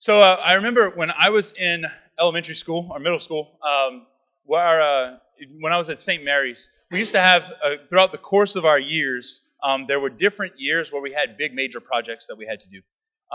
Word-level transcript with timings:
So 0.00 0.18
uh, 0.20 0.36
I 0.42 0.54
remember 0.54 0.88
when 0.94 1.10
I 1.10 1.28
was 1.28 1.52
in 1.58 1.84
elementary 2.18 2.54
school 2.54 2.88
or 2.90 2.98
middle 3.00 3.20
school, 3.20 3.58
um, 3.62 4.06
where 4.44 4.80
uh, 4.80 5.16
when 5.60 5.74
I 5.74 5.76
was 5.76 5.90
at 5.90 6.00
St. 6.00 6.24
Mary's, 6.24 6.66
we 6.90 7.00
used 7.00 7.12
to 7.12 7.20
have 7.20 7.42
uh, 7.42 7.74
throughout 7.90 8.10
the 8.10 8.16
course 8.16 8.56
of 8.56 8.64
our 8.64 8.78
years, 8.78 9.40
um, 9.62 9.84
there 9.88 10.00
were 10.00 10.08
different 10.08 10.54
years 10.56 10.88
where 10.90 11.02
we 11.02 11.12
had 11.12 11.36
big 11.36 11.52
major 11.52 11.80
projects 11.80 12.24
that 12.30 12.36
we 12.36 12.46
had 12.46 12.60
to 12.60 12.66
do. 12.68 12.80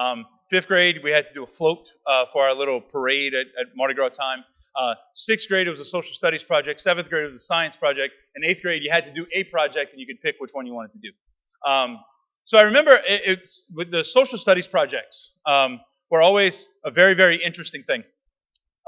Um, 0.01 0.25
fifth 0.49 0.65
grade, 0.65 1.01
we 1.03 1.11
had 1.11 1.27
to 1.27 1.33
do 1.35 1.43
a 1.43 1.47
float 1.55 1.85
uh, 2.07 2.25
for 2.33 2.43
our 2.43 2.55
little 2.55 2.81
parade 2.81 3.35
at, 3.35 3.45
at 3.61 3.67
Mardi 3.75 3.93
Gras 3.93 4.09
time. 4.09 4.43
Uh, 4.75 4.95
sixth 5.13 5.47
grade, 5.47 5.67
it 5.67 5.69
was 5.69 5.79
a 5.79 5.85
social 5.85 6.13
studies 6.15 6.41
project. 6.41 6.81
Seventh 6.81 7.09
grade, 7.09 7.25
it 7.25 7.33
was 7.33 7.43
a 7.43 7.45
science 7.45 7.75
project. 7.75 8.15
And 8.33 8.43
eighth 8.43 8.63
grade, 8.63 8.81
you 8.81 8.89
had 8.91 9.05
to 9.05 9.13
do 9.13 9.27
a 9.35 9.43
project, 9.43 9.91
and 9.91 10.01
you 10.01 10.07
could 10.07 10.19
pick 10.19 10.37
which 10.39 10.49
one 10.51 10.65
you 10.65 10.73
wanted 10.73 10.93
to 10.93 10.97
do. 10.97 11.69
Um, 11.69 11.99
so 12.45 12.57
I 12.57 12.63
remember 12.63 12.91
it, 12.91 13.21
it's 13.23 13.65
with 13.75 13.91
the 13.91 14.03
social 14.03 14.39
studies 14.39 14.65
projects 14.65 15.29
um, 15.45 15.79
were 16.09 16.21
always 16.21 16.67
a 16.83 16.91
very, 16.91 17.13
very 17.13 17.43
interesting 17.43 17.83
thing. 17.83 18.03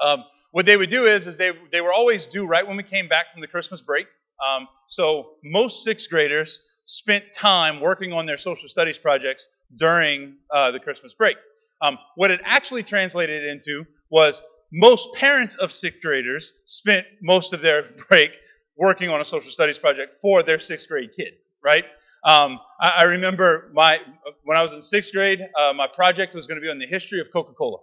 Um, 0.01 0.23
what 0.51 0.65
they 0.65 0.77
would 0.77 0.89
do 0.89 1.05
is, 1.05 1.25
is 1.27 1.37
they, 1.37 1.51
they 1.71 1.81
were 1.81 1.93
always 1.93 2.27
due 2.31 2.45
right 2.45 2.65
when 2.65 2.77
we 2.77 2.83
came 2.83 3.07
back 3.07 3.31
from 3.31 3.41
the 3.41 3.47
Christmas 3.47 3.81
break. 3.81 4.07
Um, 4.45 4.67
so 4.89 5.31
most 5.43 5.83
sixth 5.83 6.09
graders 6.09 6.59
spent 6.85 7.25
time 7.39 7.81
working 7.81 8.13
on 8.13 8.25
their 8.25 8.37
social 8.37 8.69
studies 8.69 8.97
projects 8.97 9.45
during 9.77 10.35
uh, 10.53 10.71
the 10.71 10.79
Christmas 10.79 11.13
break. 11.17 11.37
Um, 11.81 11.97
what 12.15 12.31
it 12.31 12.39
actually 12.45 12.83
translated 12.83 13.43
into 13.43 13.85
was 14.09 14.41
most 14.71 15.07
parents 15.15 15.55
of 15.59 15.71
sixth 15.71 16.01
graders 16.01 16.51
spent 16.65 17.05
most 17.21 17.53
of 17.53 17.61
their 17.61 17.83
break 18.09 18.31
working 18.77 19.09
on 19.09 19.19
a 19.21 19.25
social 19.25 19.51
studies 19.51 19.77
project 19.77 20.13
for 20.21 20.43
their 20.43 20.59
sixth 20.59 20.87
grade 20.87 21.09
kid, 21.15 21.33
right? 21.63 21.83
Um, 22.27 22.59
I, 22.81 22.89
I, 22.89 23.01
remember 23.03 23.71
my 23.73 23.99
when 24.43 24.57
I 24.57 24.61
was 24.61 24.73
in 24.73 24.81
sixth 24.81 25.13
grade, 25.13 25.39
uh, 25.57 25.71
my 25.71 25.87
project 25.87 26.35
was 26.35 26.45
going 26.45 26.57
to 26.57 26.61
be 26.61 26.69
on 26.69 26.77
the 26.77 26.85
history 26.85 27.21
of 27.21 27.27
Coca-Cola. 27.31 27.77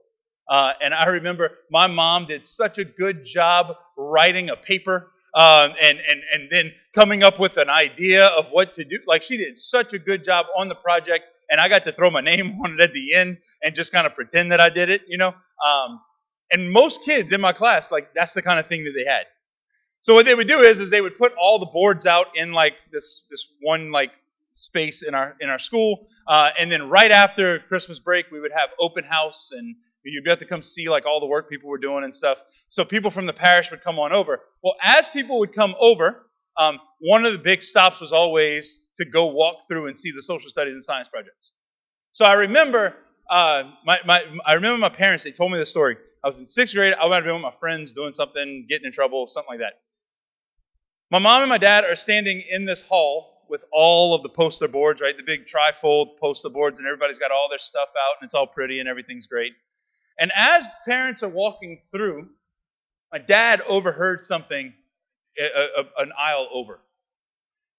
Uh, 0.50 0.72
and 0.82 0.92
I 0.92 1.06
remember 1.06 1.52
my 1.70 1.86
mom 1.86 2.26
did 2.26 2.46
such 2.46 2.76
a 2.76 2.84
good 2.84 3.24
job 3.24 3.68
writing 3.96 4.50
a 4.50 4.56
paper 4.56 5.08
um, 5.34 5.72
and, 5.82 5.98
and, 5.98 6.22
and 6.34 6.48
then 6.50 6.72
coming 6.94 7.22
up 7.22 7.40
with 7.40 7.56
an 7.56 7.70
idea 7.70 8.26
of 8.26 8.46
what 8.50 8.74
to 8.74 8.84
do. 8.84 8.98
Like 9.06 9.22
she 9.22 9.38
did 9.38 9.56
such 9.56 9.94
a 9.94 9.98
good 9.98 10.26
job 10.26 10.44
on 10.54 10.68
the 10.68 10.74
project, 10.74 11.24
and 11.48 11.58
I 11.58 11.70
got 11.70 11.84
to 11.84 11.92
throw 11.92 12.10
my 12.10 12.20
name 12.20 12.60
on 12.64 12.76
it 12.78 12.80
at 12.82 12.92
the 12.92 13.14
end 13.14 13.38
and 13.62 13.74
just 13.74 13.92
kind 13.92 14.06
of 14.06 14.14
pretend 14.14 14.52
that 14.52 14.60
I 14.60 14.68
did 14.68 14.90
it, 14.90 15.02
you 15.08 15.16
know. 15.16 15.28
Um, 15.28 16.00
and 16.50 16.70
most 16.70 17.00
kids 17.06 17.32
in 17.32 17.40
my 17.40 17.54
class, 17.54 17.86
like 17.90 18.08
that's 18.14 18.34
the 18.34 18.42
kind 18.42 18.60
of 18.60 18.66
thing 18.66 18.84
that 18.84 18.92
they 18.94 19.10
had. 19.10 19.24
So 20.02 20.12
what 20.12 20.26
they 20.26 20.34
would 20.34 20.48
do 20.48 20.60
is, 20.60 20.78
is 20.78 20.90
they 20.90 21.00
would 21.00 21.16
put 21.16 21.32
all 21.40 21.58
the 21.58 21.70
boards 21.72 22.04
out 22.04 22.26
in 22.34 22.52
like 22.52 22.74
this 22.92 23.22
this 23.30 23.42
one 23.62 23.90
like 23.90 24.10
space 24.54 25.04
in 25.06 25.14
our 25.14 25.36
in 25.40 25.48
our 25.48 25.58
school, 25.58 26.06
uh, 26.28 26.50
and 26.58 26.70
then 26.70 26.88
right 26.88 27.10
after 27.10 27.60
Christmas 27.68 27.98
break, 27.98 28.26
we 28.32 28.40
would 28.40 28.52
have 28.52 28.70
open 28.80 29.04
house, 29.04 29.48
and 29.52 29.76
you'd 30.04 30.26
have 30.28 30.38
to 30.38 30.46
come 30.46 30.62
see 30.62 30.88
like 30.88 31.04
all 31.06 31.20
the 31.20 31.26
work 31.26 31.48
people 31.48 31.68
were 31.68 31.78
doing 31.78 32.04
and 32.04 32.14
stuff. 32.14 32.38
So 32.70 32.84
people 32.84 33.10
from 33.10 33.26
the 33.26 33.32
parish 33.32 33.68
would 33.70 33.82
come 33.82 33.98
on 33.98 34.12
over. 34.12 34.40
Well, 34.62 34.74
as 34.82 35.06
people 35.12 35.38
would 35.40 35.54
come 35.54 35.74
over, 35.78 36.26
um, 36.56 36.78
one 37.00 37.24
of 37.24 37.32
the 37.32 37.38
big 37.38 37.62
stops 37.62 38.00
was 38.00 38.12
always 38.12 38.78
to 38.96 39.04
go 39.04 39.26
walk 39.26 39.56
through 39.68 39.88
and 39.88 39.98
see 39.98 40.12
the 40.12 40.22
social 40.22 40.50
studies 40.50 40.74
and 40.74 40.84
science 40.84 41.08
projects. 41.12 41.50
So 42.12 42.24
I 42.24 42.34
remember 42.34 42.94
uh, 43.28 43.64
my, 43.84 43.98
my 44.06 44.22
I 44.46 44.52
remember 44.52 44.78
my 44.78 44.88
parents. 44.88 45.24
They 45.24 45.32
told 45.32 45.52
me 45.52 45.58
the 45.58 45.66
story. 45.66 45.96
I 46.22 46.28
was 46.28 46.38
in 46.38 46.46
sixth 46.46 46.74
grade. 46.74 46.94
I 46.98 47.08
might 47.08 47.16
have 47.16 47.24
been 47.24 47.34
with 47.34 47.42
my 47.42 47.52
friends 47.60 47.92
doing 47.92 48.14
something, 48.14 48.66
getting 48.68 48.86
in 48.86 48.92
trouble, 48.92 49.26
something 49.28 49.48
like 49.48 49.58
that. 49.58 49.74
My 51.10 51.18
mom 51.18 51.42
and 51.42 51.50
my 51.50 51.58
dad 51.58 51.84
are 51.84 51.96
standing 51.96 52.42
in 52.50 52.64
this 52.64 52.82
hall 52.88 53.33
with 53.48 53.62
all 53.72 54.14
of 54.14 54.22
the 54.22 54.28
poster 54.28 54.68
boards, 54.68 55.00
right? 55.00 55.16
The 55.16 55.22
big 55.22 55.42
trifold 55.46 56.18
poster 56.18 56.48
boards, 56.48 56.78
and 56.78 56.86
everybody's 56.86 57.18
got 57.18 57.30
all 57.30 57.48
their 57.48 57.58
stuff 57.58 57.88
out, 57.88 58.16
and 58.20 58.26
it's 58.26 58.34
all 58.34 58.46
pretty, 58.46 58.80
and 58.80 58.88
everything's 58.88 59.26
great. 59.26 59.52
And 60.18 60.30
as 60.34 60.62
parents 60.86 61.22
are 61.22 61.28
walking 61.28 61.80
through, 61.90 62.28
my 63.12 63.18
dad 63.18 63.60
overheard 63.68 64.20
something 64.22 64.72
a, 65.38 65.44
a, 65.44 66.02
an 66.02 66.12
aisle 66.18 66.48
over. 66.52 66.80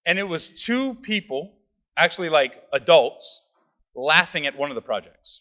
And 0.04 0.18
it 0.18 0.24
was 0.24 0.48
two 0.66 0.96
people, 1.02 1.52
actually 1.96 2.28
like 2.28 2.52
adults, 2.72 3.40
laughing 3.94 4.46
at 4.46 4.56
one 4.56 4.70
of 4.70 4.74
the 4.74 4.82
projects. 4.82 5.40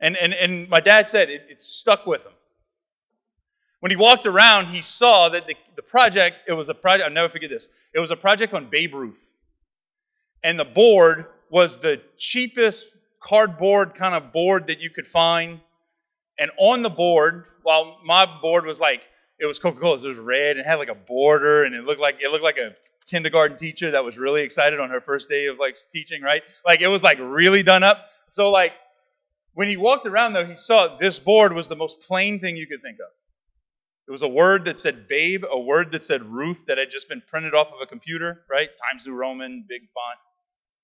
And, 0.00 0.16
and, 0.16 0.34
and 0.34 0.68
my 0.68 0.80
dad 0.80 1.06
said 1.10 1.30
it, 1.30 1.42
it 1.48 1.62
stuck 1.62 2.06
with 2.06 2.20
him. 2.20 2.32
When 3.80 3.90
he 3.90 3.96
walked 3.96 4.26
around, 4.26 4.74
he 4.74 4.82
saw 4.82 5.28
that 5.28 5.46
the, 5.46 5.54
the 5.76 5.82
project, 5.82 6.36
it 6.48 6.52
was 6.52 6.68
a 6.68 6.74
project, 6.74 7.06
I'll 7.06 7.14
never 7.14 7.28
forget 7.28 7.50
this. 7.50 7.68
It 7.94 8.00
was 8.00 8.10
a 8.10 8.16
project 8.16 8.54
on 8.54 8.68
Babe 8.70 8.94
Ruth. 8.94 9.20
And 10.42 10.58
the 10.58 10.64
board 10.64 11.26
was 11.50 11.78
the 11.82 11.96
cheapest 12.18 12.84
cardboard 13.22 13.94
kind 13.94 14.14
of 14.14 14.32
board 14.32 14.68
that 14.68 14.80
you 14.80 14.90
could 14.90 15.06
find. 15.12 15.60
And 16.38 16.50
on 16.58 16.82
the 16.82 16.90
board, 16.90 17.44
while 17.62 17.98
my 18.04 18.26
board 18.40 18.64
was 18.66 18.78
like, 18.78 19.02
it 19.38 19.46
was 19.46 19.58
Coca-Cola, 19.58 20.02
it 20.02 20.08
was 20.08 20.18
red 20.18 20.56
and 20.56 20.66
had 20.66 20.76
like 20.76 20.88
a 20.88 20.94
border 20.94 21.64
and 21.64 21.74
it 21.74 21.84
looked 21.84 22.00
like 22.00 22.16
it 22.20 22.30
looked 22.30 22.44
like 22.44 22.56
a 22.56 22.74
kindergarten 23.10 23.58
teacher 23.58 23.90
that 23.92 24.04
was 24.04 24.16
really 24.16 24.42
excited 24.42 24.80
on 24.80 24.90
her 24.90 25.00
first 25.00 25.28
day 25.28 25.46
of 25.46 25.58
like 25.58 25.76
teaching, 25.92 26.22
right? 26.22 26.42
Like 26.64 26.80
it 26.80 26.88
was 26.88 27.02
like 27.02 27.18
really 27.20 27.62
done 27.62 27.82
up. 27.82 27.98
So 28.32 28.50
like 28.50 28.72
when 29.54 29.68
he 29.68 29.76
walked 29.76 30.06
around 30.06 30.32
though, 30.32 30.46
he 30.46 30.56
saw 30.56 30.96
this 30.98 31.18
board 31.18 31.52
was 31.52 31.68
the 31.68 31.76
most 31.76 31.96
plain 32.06 32.40
thing 32.40 32.56
you 32.56 32.66
could 32.66 32.82
think 32.82 32.96
of. 32.96 33.10
It 34.08 34.12
was 34.12 34.22
a 34.22 34.28
word 34.28 34.66
that 34.66 34.78
said 34.78 35.08
babe, 35.08 35.42
a 35.50 35.58
word 35.58 35.90
that 35.92 36.04
said 36.04 36.22
Ruth 36.24 36.58
that 36.68 36.78
had 36.78 36.88
just 36.92 37.08
been 37.08 37.22
printed 37.28 37.54
off 37.54 37.68
of 37.68 37.80
a 37.82 37.86
computer, 37.86 38.42
right? 38.48 38.68
Times 38.90 39.04
New 39.04 39.14
Roman, 39.14 39.64
big 39.68 39.82
font, 39.82 40.18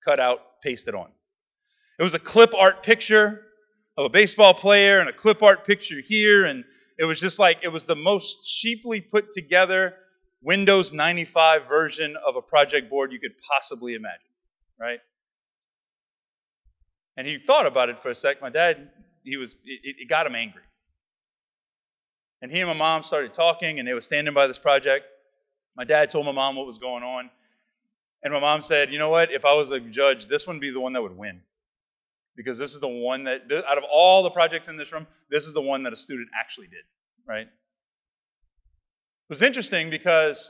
cut 0.03 0.19
out, 0.19 0.39
pasted 0.61 0.93
on. 0.93 1.07
It 1.99 2.03
was 2.03 2.13
a 2.13 2.19
clip 2.19 2.53
art 2.53 2.83
picture 2.83 3.41
of 3.97 4.05
a 4.05 4.09
baseball 4.09 4.53
player 4.53 4.99
and 4.99 5.09
a 5.09 5.13
clip 5.13 5.41
art 5.41 5.65
picture 5.65 6.01
here, 6.05 6.45
and 6.45 6.65
it 6.97 7.05
was 7.05 7.19
just 7.19 7.39
like 7.39 7.57
it 7.63 7.69
was 7.69 7.85
the 7.85 7.95
most 7.95 8.35
cheaply 8.61 8.99
put 8.99 9.33
together 9.33 9.93
Windows 10.41 10.91
95 10.91 11.61
version 11.69 12.15
of 12.25 12.35
a 12.35 12.41
project 12.41 12.89
board 12.89 13.13
you 13.13 13.19
could 13.19 13.35
possibly 13.49 13.93
imagine, 13.93 14.19
right? 14.77 14.99
And 17.15 17.25
he 17.25 17.37
thought 17.45 17.67
about 17.67 17.89
it 17.89 17.97
for 18.01 18.09
a 18.09 18.15
sec. 18.15 18.41
My 18.41 18.49
dad, 18.49 18.89
he 19.23 19.37
was, 19.37 19.51
it, 19.63 19.95
it 19.99 20.09
got 20.09 20.25
him 20.25 20.35
angry. 20.35 20.63
And 22.43 22.51
he 22.51 22.59
and 22.59 22.67
my 22.67 22.73
mom 22.73 23.03
started 23.03 23.33
talking, 23.33 23.79
and 23.79 23.87
they 23.87 23.93
were 23.93 24.01
standing 24.01 24.33
by 24.33 24.47
this 24.47 24.57
project. 24.57 25.05
My 25.77 25.85
dad 25.85 26.11
told 26.11 26.25
my 26.25 26.33
mom 26.33 26.57
what 26.57 26.67
was 26.67 26.77
going 26.77 27.01
on. 27.01 27.29
And 28.21 28.33
my 28.33 28.41
mom 28.41 28.63
said, 28.67 28.91
You 28.91 28.99
know 28.99 29.09
what? 29.09 29.31
If 29.31 29.45
I 29.45 29.53
was 29.53 29.71
a 29.71 29.79
judge, 29.79 30.27
this 30.29 30.43
would 30.45 30.59
be 30.59 30.69
the 30.69 30.81
one 30.81 30.91
that 30.91 31.01
would 31.01 31.15
win. 31.17 31.39
Because 32.35 32.57
this 32.57 32.73
is 32.73 32.81
the 32.81 32.87
one 32.89 33.23
that, 33.23 33.43
out 33.65 33.77
of 33.77 33.85
all 33.89 34.23
the 34.23 34.29
projects 34.29 34.67
in 34.67 34.75
this 34.75 34.91
room, 34.91 35.07
this 35.31 35.45
is 35.45 35.53
the 35.53 35.61
one 35.61 35.83
that 35.83 35.93
a 35.93 35.95
student 35.95 36.27
actually 36.37 36.67
did, 36.67 36.83
right? 37.25 37.47
It 37.47 39.29
was 39.29 39.41
interesting 39.41 39.89
because 39.89 40.49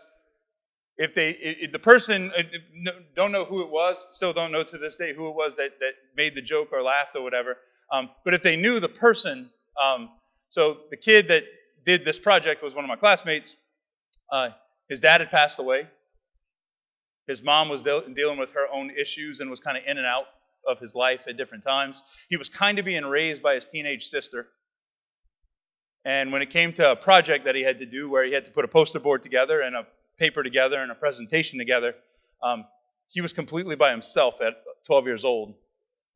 if 0.97 1.13
they, 1.13 1.35
if 1.39 1.71
the 1.71 1.79
person, 1.79 2.31
uh, 2.35 2.91
don't 3.15 3.31
know 3.31 3.45
who 3.45 3.61
it 3.61 3.69
was, 3.69 3.97
still 4.13 4.33
don't 4.33 4.51
know 4.51 4.63
to 4.63 4.77
this 4.79 4.95
day 4.95 5.13
who 5.15 5.27
it 5.27 5.35
was 5.35 5.51
that, 5.57 5.77
that 5.79 5.91
made 6.17 6.33
the 6.35 6.41
joke 6.41 6.69
or 6.71 6.81
laughed 6.81 7.15
or 7.15 7.21
whatever, 7.21 7.57
um, 7.91 8.09
but 8.25 8.33
if 8.33 8.41
they 8.41 8.55
knew 8.55 8.79
the 8.79 8.89
person, 8.89 9.51
um, 9.79 10.09
so 10.49 10.77
the 10.89 10.97
kid 10.97 11.27
that 11.27 11.43
did 11.85 12.05
this 12.05 12.17
project 12.17 12.63
was 12.63 12.73
one 12.73 12.83
of 12.83 12.89
my 12.89 12.95
classmates. 12.95 13.55
Uh, 14.31 14.49
his 14.89 14.99
dad 14.99 15.21
had 15.21 15.29
passed 15.29 15.59
away. 15.59 15.87
His 17.27 17.41
mom 17.41 17.69
was 17.69 17.81
de- 17.81 18.13
dealing 18.13 18.37
with 18.37 18.51
her 18.51 18.67
own 18.73 18.91
issues 18.91 19.39
and 19.39 19.49
was 19.49 19.59
kind 19.59 19.77
of 19.77 19.83
in 19.87 19.97
and 19.97 20.05
out 20.05 20.25
of 20.67 20.79
his 20.79 20.93
life 20.93 21.21
at 21.27 21.37
different 21.37 21.63
times. 21.63 22.01
He 22.29 22.37
was 22.37 22.49
kind 22.49 22.79
of 22.79 22.85
being 22.85 23.03
raised 23.03 23.41
by 23.41 23.55
his 23.55 23.65
teenage 23.71 24.03
sister. 24.03 24.47
And 26.05 26.31
when 26.33 26.41
it 26.41 26.51
came 26.51 26.73
to 26.73 26.91
a 26.91 26.95
project 26.95 27.45
that 27.45 27.55
he 27.55 27.61
had 27.61 27.79
to 27.79 27.85
do 27.85 28.09
where 28.09 28.25
he 28.25 28.33
had 28.33 28.45
to 28.45 28.51
put 28.51 28.65
a 28.65 28.67
poster 28.67 28.99
board 28.99 29.23
together 29.23 29.61
and 29.61 29.75
a 29.75 29.87
paper 30.19 30.43
together 30.43 30.81
and 30.81 30.91
a 30.91 30.95
presentation 30.95 31.57
together, 31.57 31.95
um, 32.41 32.65
he 33.07 33.21
was 33.21 33.31
completely 33.31 33.75
by 33.75 33.91
himself 33.91 34.35
at 34.41 34.53
12 34.85 35.05
years 35.05 35.23
old 35.23 35.55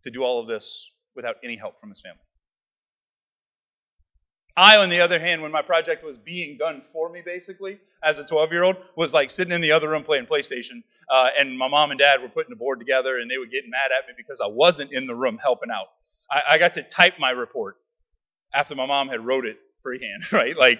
to 0.03 0.11
do 0.11 0.23
all 0.23 0.41
of 0.41 0.47
this 0.47 0.89
without 1.15 1.35
any 1.43 1.55
help 1.55 1.79
from 1.79 1.89
his 1.89 2.01
family. 2.01 2.26
I, 4.57 4.77
on 4.77 4.89
the 4.89 4.99
other 5.01 5.19
hand, 5.19 5.43
when 5.43 5.51
my 5.51 5.61
project 5.61 6.03
was 6.03 6.17
being 6.17 6.57
done 6.57 6.81
for 6.91 7.09
me, 7.09 7.21
basically, 7.23 7.77
as 8.03 8.17
a 8.17 8.23
12 8.25 8.51
year 8.51 8.63
old, 8.63 8.77
was 8.95 9.13
like 9.13 9.29
sitting 9.29 9.53
in 9.53 9.61
the 9.61 9.71
other 9.71 9.87
room 9.87 10.03
playing 10.03 10.25
PlayStation. 10.25 10.81
Uh, 11.09 11.27
and 11.39 11.55
my 11.57 11.67
mom 11.67 11.91
and 11.91 11.99
dad 11.99 12.23
were 12.23 12.27
putting 12.27 12.49
the 12.49 12.55
board 12.55 12.79
together, 12.79 13.19
and 13.19 13.29
they 13.29 13.37
would 13.37 13.51
get 13.51 13.65
mad 13.69 13.91
at 13.95 14.07
me 14.07 14.15
because 14.17 14.39
I 14.43 14.47
wasn't 14.47 14.91
in 14.91 15.05
the 15.05 15.13
room 15.13 15.37
helping 15.37 15.69
out. 15.69 15.89
I, 16.31 16.55
I 16.55 16.57
got 16.57 16.73
to 16.73 16.81
type 16.81 17.13
my 17.19 17.29
report 17.29 17.77
after 18.51 18.73
my 18.73 18.87
mom 18.87 19.09
had 19.09 19.23
wrote 19.23 19.45
it 19.45 19.59
freehand, 19.83 20.23
right? 20.31 20.57
Like, 20.57 20.79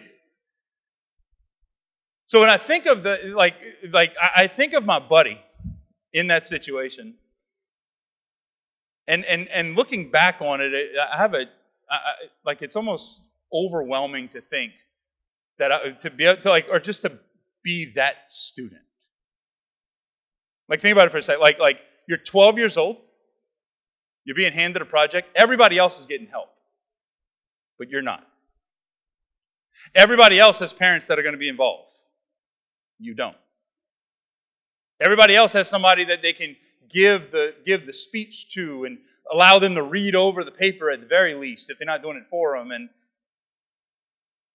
so 2.26 2.40
when 2.40 2.50
I 2.50 2.58
think 2.58 2.88
of 2.88 3.04
the, 3.04 3.32
like, 3.36 3.54
like 3.94 4.14
I 4.20 4.48
think 4.48 4.74
of 4.74 4.84
my 4.86 5.00
buddy 5.00 5.40
in 6.14 6.28
that 6.28 6.48
situation, 6.48 7.14
and 9.08 9.24
and 9.24 9.48
and 9.48 9.76
looking 9.76 10.12
back 10.12 10.42
on 10.42 10.60
it, 10.62 10.74
I 11.00 11.16
have 11.16 11.34
a, 11.34 11.44
I, 11.90 11.98
like 12.44 12.62
it's 12.62 12.76
almost 12.76 13.22
overwhelming 13.54 14.30
to 14.30 14.42
think 14.42 14.74
that 15.60 15.72
I, 15.72 15.92
to 16.04 16.10
be 16.10 16.24
to 16.24 16.50
like, 16.50 16.66
or 16.72 16.80
just 16.80 17.02
to 17.04 17.12
be 17.64 17.94
that 17.96 18.16
student. 18.28 18.82
Like, 20.70 20.82
think 20.82 20.96
about 20.96 21.08
it 21.08 21.12
for 21.12 21.18
a 21.18 21.24
second. 21.24 21.42
Like, 21.42 21.60
like 21.60 21.78
you're 22.08 22.18
12 22.18 22.58
years 22.58 22.78
old. 22.78 22.98
You're 24.26 24.36
being 24.36 24.54
handed 24.54 24.82
a 24.82 24.86
project. 24.86 25.30
Everybody 25.36 25.78
else 25.78 25.98
is 25.98 26.06
getting 26.06 26.28
help, 26.28 26.50
but 27.80 27.90
you're 27.90 28.02
not. 28.02 28.24
Everybody 29.96 30.38
else 30.38 30.60
has 30.60 30.74
parents 30.74 31.08
that 31.08 31.18
are 31.18 31.22
going 31.22 31.36
to 31.36 31.40
be 31.40 31.48
involved. 31.48 31.94
You 33.00 33.14
don't. 33.14 33.38
Everybody 35.00 35.36
else 35.36 35.54
has 35.54 35.70
somebody 35.70 36.06
that 36.06 36.20
they 36.22 36.34
can 36.34 36.58
give 36.92 37.32
the, 37.32 37.52
give 37.66 37.86
the 37.86 37.94
speech 37.94 38.48
to 38.56 38.84
and 38.86 38.98
allow 39.32 39.60
them 39.60 39.76
to 39.76 39.84
read 39.84 40.16
over 40.16 40.44
the 40.44 40.52
paper 40.52 40.90
at 40.92 41.00
the 41.00 41.06
very 41.06 41.36
least 41.36 41.70
if 41.70 41.78
they're 41.78 41.86
not 41.86 42.02
doing 42.02 42.18
it 42.18 42.24
for 42.30 42.58
them. 42.58 42.72
And, 42.72 42.90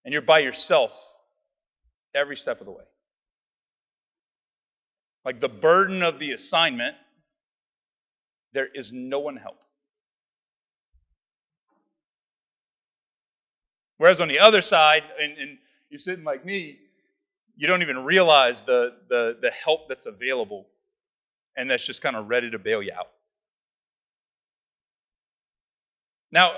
and 0.04 0.12
you're 0.12 0.22
by 0.22 0.40
yourself 0.40 0.90
every 2.14 2.36
step 2.36 2.60
of 2.60 2.66
the 2.66 2.72
way. 2.72 2.84
Like 5.24 5.40
the 5.40 5.48
burden 5.48 6.02
of 6.02 6.18
the 6.18 6.32
assignment, 6.32 6.96
there 8.52 8.68
is 8.74 8.90
no 8.92 9.20
one 9.20 9.36
help. 9.36 9.56
Whereas 13.98 14.20
on 14.20 14.28
the 14.28 14.40
other 14.40 14.62
side, 14.62 15.02
and, 15.20 15.38
and 15.38 15.58
you're 15.88 16.00
sitting 16.00 16.24
like 16.24 16.44
me, 16.44 16.78
you 17.56 17.68
don't 17.68 17.82
even 17.82 18.04
realize 18.04 18.56
the, 18.66 18.94
the, 19.08 19.36
the 19.40 19.50
help 19.64 19.88
that's 19.88 20.06
available 20.06 20.66
and 21.56 21.70
that's 21.70 21.86
just 21.86 22.02
kind 22.02 22.16
of 22.16 22.28
ready 22.28 22.50
to 22.50 22.58
bail 22.58 22.82
you 22.82 22.92
out. 22.98 23.08
Now, 26.32 26.52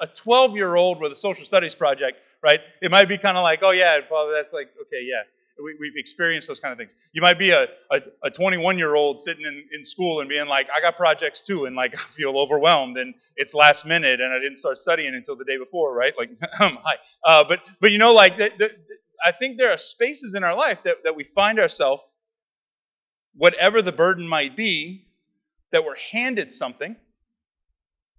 a 0.00 0.06
12 0.22 0.54
year 0.54 0.76
old 0.76 1.00
with 1.00 1.10
a 1.10 1.16
social 1.16 1.44
studies 1.44 1.74
project, 1.74 2.18
right? 2.46 2.60
It 2.80 2.90
might 2.92 3.08
be 3.08 3.18
kind 3.18 3.36
of 3.36 3.42
like, 3.42 3.60
oh, 3.62 3.72
yeah, 3.72 3.98
Father, 4.08 4.32
that's 4.32 4.52
like, 4.52 4.68
okay, 4.82 5.02
yeah. 5.02 5.22
We, 5.58 5.88
have 5.88 5.96
experienced 5.96 6.48
those 6.48 6.60
kind 6.60 6.70
of 6.70 6.78
things. 6.78 6.92
You 7.12 7.22
might 7.22 7.38
be 7.38 7.50
a, 7.50 7.64
a, 8.22 8.30
21 8.30 8.76
year 8.76 8.94
old 8.94 9.20
sitting 9.24 9.44
in, 9.46 9.64
in 9.72 9.86
school 9.86 10.20
and 10.20 10.28
being 10.28 10.46
like, 10.46 10.66
I 10.74 10.82
got 10.82 10.98
projects 10.98 11.42
too, 11.46 11.64
and 11.64 11.74
like, 11.74 11.94
I 11.96 12.16
feel 12.16 12.38
overwhelmed, 12.38 12.98
and 12.98 13.14
it's 13.36 13.52
last 13.52 13.84
minute, 13.84 14.20
and 14.20 14.32
I 14.32 14.38
didn't 14.38 14.58
start 14.58 14.78
studying 14.78 15.14
until 15.14 15.34
the 15.34 15.44
day 15.44 15.58
before, 15.58 15.94
right? 15.94 16.12
Like, 16.16 16.30
hi. 16.52 16.76
Uh, 17.24 17.44
but, 17.48 17.60
but 17.80 17.90
you 17.90 17.98
know, 17.98 18.12
like, 18.12 18.36
the, 18.36 18.48
the, 18.58 18.66
I 19.24 19.32
think 19.32 19.56
there 19.56 19.72
are 19.72 19.78
spaces 19.78 20.34
in 20.36 20.44
our 20.44 20.54
life 20.54 20.78
that, 20.84 20.96
that 21.04 21.16
we 21.16 21.24
find 21.34 21.58
ourselves, 21.58 22.02
whatever 23.34 23.82
the 23.82 23.92
burden 23.92 24.28
might 24.28 24.56
be, 24.56 25.06
that 25.72 25.84
we're 25.84 25.96
handed 26.12 26.54
something 26.54 26.96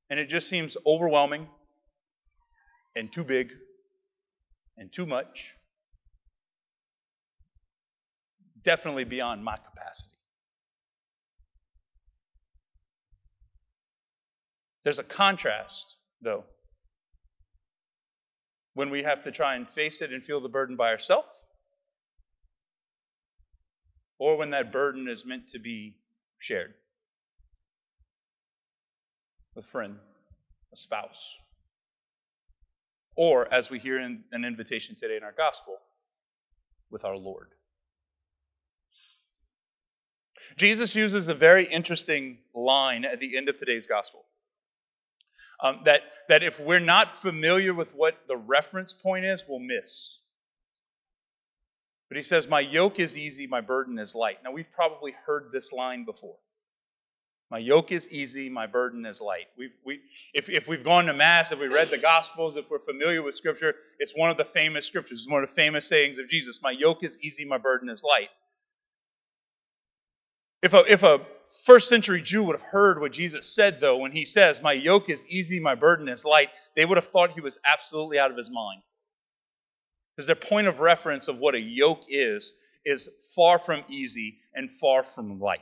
and 0.09 0.19
it 0.19 0.29
just 0.29 0.47
seems 0.47 0.75
overwhelming 0.85 1.47
and 2.95 3.12
too 3.13 3.24
big 3.24 3.50
and 4.77 4.89
too 4.94 5.06
much. 5.06 5.53
Definitely 8.63 9.06
beyond 9.06 9.44
my 9.44 9.56
capacity. 9.56 10.18
There's 14.83 15.00
a 15.00 15.03
contrast, 15.03 15.95
though, 16.21 16.45
when 18.74 18.89
we 18.89 19.03
have 19.03 19.24
to 19.24 19.31
try 19.31 19.56
and 19.56 19.68
face 19.75 19.97
it 20.01 20.13
and 20.13 20.24
feel 20.24 20.39
the 20.39 20.50
burden 20.50 20.75
by 20.75 20.89
ourselves, 20.89 21.27
or 24.19 24.38
when 24.38 24.51
that 24.51 24.71
burden 24.71 25.07
is 25.09 25.24
meant 25.25 25.50
to 25.51 25.59
be 25.59 25.95
shared 26.39 26.74
with 29.56 29.65
a 29.65 29.68
friend, 29.71 29.97
a 30.74 30.77
spouse. 30.77 31.09
Or, 33.18 33.52
as 33.52 33.69
we 33.69 33.80
hear 33.80 34.00
in 34.00 34.24
an 34.31 34.46
invitation 34.46 34.96
today 35.00 35.18
in 35.18 35.24
our 35.24 35.34
gospel, 35.36 35.80
with 36.92 37.04
our 37.04 37.18
Lord. 37.18 37.48
Jesus 40.58 40.96
uses 40.96 41.28
a 41.28 41.34
very 41.34 41.72
interesting 41.72 42.38
line 42.54 43.04
at 43.04 43.19
the 43.19 43.36
end 43.36 43.50
of 43.50 43.58
today's 43.58 43.88
gospel. 43.88 44.24
Um, 45.62 45.81
that, 45.86 46.02
that 46.30 46.44
if 46.44 46.54
we're 46.60 46.80
not 46.80 47.08
familiar 47.22 47.74
with 47.74 47.90
what 47.96 48.14
the 48.28 48.38
reference 48.38 48.94
point 49.04 49.25
is, 49.25 49.44
we'll 49.50 49.60
miss. 49.60 50.20
But 52.10 52.18
he 52.18 52.24
says, 52.24 52.46
My 52.48 52.60
yoke 52.60 53.00
is 53.00 53.18
easy, 53.18 53.48
my 53.48 53.62
burden 53.62 53.98
is 54.00 54.13
light. 54.13 54.38
Now, 54.44 54.52
we've 54.52 54.72
probably 54.74 55.13
heard 55.25 55.50
this 55.52 55.70
line 55.75 56.06
before. 56.06 56.36
My 57.50 57.60
yoke 57.60 57.94
is 57.94 58.06
easy, 58.08 58.50
my 58.50 58.68
burden 58.68 59.06
is 59.06 59.22
light. 59.22 59.48
We've, 59.58 59.72
we, 59.86 60.00
if, 60.34 60.50
if 60.50 60.68
we've 60.68 60.84
gone 60.84 61.06
to 61.06 61.14
Mass, 61.14 61.52
if 61.52 61.60
we 61.60 61.68
read 61.68 61.90
the 61.90 61.98
Gospels, 61.98 62.58
if 62.58 62.66
we're 62.70 62.80
familiar 62.80 63.24
with 63.24 63.36
Scripture, 63.36 63.74
it's 64.00 64.12
one 64.16 64.30
of 64.30 64.36
the 64.36 64.48
famous 64.54 64.86
Scriptures. 64.86 65.22
It's 65.22 65.32
one 65.32 65.44
of 65.44 65.50
the 65.50 65.56
famous 65.56 65.88
sayings 65.88 66.18
of 66.18 66.28
Jesus. 66.28 66.60
My 66.62 66.72
yoke 66.72 67.04
is 67.04 67.18
easy, 67.22 67.46
my 67.46 67.58
burden 67.58 67.90
is 67.90 68.04
light. 68.04 68.30
If 70.62 70.74
a, 70.74 70.84
if 70.92 71.04
a 71.04 71.20
first 71.66 71.88
century 71.88 72.22
Jew 72.22 72.44
would 72.44 72.60
have 72.60 72.70
heard 72.70 73.00
what 73.00 73.14
Jesus 73.14 73.56
said, 73.56 73.78
though, 73.80 73.98
when 73.98 74.12
he 74.12 74.26
says, 74.26 74.58
My 74.62 74.74
yoke 74.74 75.10
is 75.10 75.20
easy, 75.30 75.60
my 75.62 75.76
burden 75.76 76.10
is 76.10 76.26
light, 76.26 76.50
they 76.76 76.84
would 76.84 76.98
have 76.98 77.12
thought 77.12 77.32
he 77.32 77.42
was 77.42 77.58
absolutely 77.66 78.20
out 78.20 78.32
of 78.32 78.38
his 78.38 78.50
mind. 78.52 78.82
Because 80.16 80.28
their 80.28 80.36
point 80.36 80.68
of 80.68 80.80
reference 80.80 81.30
of 81.30 81.38
what 81.38 81.56
a 81.56 81.60
yoke 81.60 82.02
is, 82.10 82.52
is 82.84 83.08
far 83.36 83.62
from 83.66 83.84
easy 83.90 84.38
and 84.54 84.70
far 84.82 85.06
from 85.16 85.40
light. 85.40 85.62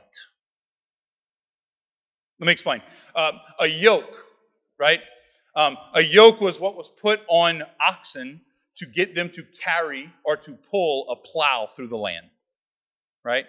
Let 2.38 2.46
me 2.46 2.52
explain. 2.52 2.82
Uh, 3.14 3.32
a 3.60 3.66
yoke, 3.66 4.14
right? 4.78 5.00
Um, 5.54 5.76
a 5.94 6.02
yoke 6.02 6.40
was 6.40 6.58
what 6.58 6.76
was 6.76 6.90
put 7.00 7.20
on 7.28 7.62
oxen 7.80 8.42
to 8.78 8.86
get 8.86 9.14
them 9.14 9.30
to 9.34 9.42
carry 9.64 10.12
or 10.24 10.36
to 10.36 10.52
pull 10.70 11.06
a 11.10 11.16
plow 11.16 11.70
through 11.74 11.88
the 11.88 11.96
land, 11.96 12.26
right? 13.24 13.46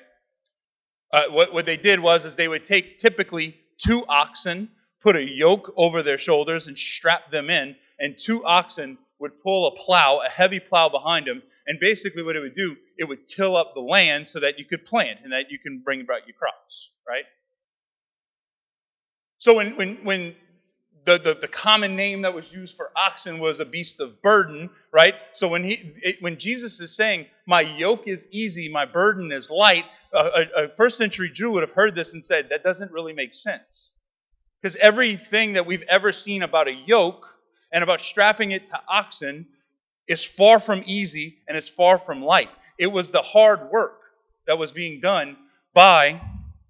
Uh, 1.12 1.24
what, 1.32 1.54
what 1.54 1.66
they 1.66 1.76
did 1.76 2.00
was 2.00 2.24
is 2.24 2.36
they 2.36 2.48
would 2.48 2.66
take 2.66 3.00
typically 3.00 3.56
two 3.86 4.04
oxen, 4.08 4.70
put 5.04 5.18
a 5.18 5.22
yoke 5.22 5.74
over 5.76 6.02
their 6.02 6.18
shoulders 6.18 6.68
and 6.68 6.78
strap 6.78 7.30
them 7.32 7.50
in, 7.50 7.76
and 8.00 8.16
two 8.26 8.44
oxen 8.46 8.98
would 9.20 9.42
pull 9.42 9.68
a 9.68 9.86
plow, 9.86 10.22
a 10.26 10.30
heavy 10.30 10.60
plow 10.60 10.88
behind 10.88 11.28
them, 11.28 11.42
and 11.66 11.80
basically 11.80 12.24
what 12.24 12.36
it 12.36 12.40
would 12.40 12.56
do, 12.56 12.76
it 12.98 13.06
would 13.06 13.20
till 13.36 13.58
up 13.58 13.74
the 13.74 13.82
land 13.82 14.28
so 14.28 14.40
that 14.40 14.58
you 14.58 14.66
could 14.66 14.86
plant 14.86 15.20
and 15.24 15.34
that 15.34 15.50
you 15.50 15.60
can 15.60 15.82
bring 15.84 16.02
about 16.02 16.28
your 16.28 16.36
crops, 16.38 16.90
right? 17.08 17.26
So 19.40 19.54
when, 19.54 19.78
when, 19.78 19.98
when 20.04 20.36
the, 21.06 21.18
the, 21.24 21.36
the, 21.42 21.48
common 21.48 21.96
name 21.96 22.24
that 22.24 22.34
was 22.34 22.46
used 22.52 22.76
for 22.76 22.90
oxen 22.96 23.40
was 23.40 23.60
a 23.60 23.66
beast 23.66 24.00
of 24.00 24.22
burden, 24.22 24.70
right? 24.92 25.14
So 25.36 25.48
when, 25.48 25.64
he, 25.64 25.94
it, 26.02 26.18
when 26.20 26.38
Jesus 26.40 26.80
is 26.80 26.96
saying, 26.96 27.28
My 27.46 27.62
yoke 27.62 28.04
is 28.08 28.20
easy, 28.32 28.70
my 28.70 28.86
burden 28.86 29.32
is 29.32 29.50
light, 29.50 29.86
a, 30.14 30.18
a, 30.18 30.64
a 30.66 30.76
first 30.76 30.98
century 30.98 31.32
Jew 31.34 31.52
would 31.52 31.64
have 31.64 31.76
heard 31.76 31.96
this 31.96 32.10
and 32.12 32.26
said, 32.26 32.48
That 32.50 32.64
doesn't 32.64 32.92
really 32.92 33.14
make 33.14 33.34
sense. 33.34 33.92
Because 34.62 34.78
everything 34.82 35.54
that 35.54 35.66
we've 35.66 35.84
ever 35.88 36.12
seen 36.12 36.44
about 36.44 36.68
a 36.68 36.84
yoke 36.86 37.26
and 37.72 37.84
about 37.84 38.02
strapping 38.02 38.52
it 38.52 38.68
to 38.68 38.80
oxen 38.90 39.48
is 40.08 40.26
far 40.36 40.60
from 40.60 40.84
easy 40.86 41.38
and 41.48 41.58
is 41.58 41.70
far 41.78 42.02
from 42.06 42.24
light. 42.24 42.50
It 42.80 42.88
was 42.88 43.10
the 43.12 43.22
hard 43.22 43.70
work 43.72 44.00
that 44.46 44.58
was 44.58 44.72
being 44.72 45.00
done 45.00 45.38
by 45.74 46.22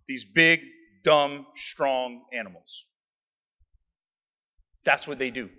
these 0.08 0.26
big 0.34 0.60
dumb, 1.08 1.46
strong 1.72 2.24
animals. 2.34 2.84
That's 4.86 5.08
what 5.08 5.20
they 5.20 5.30
do. 5.30 5.50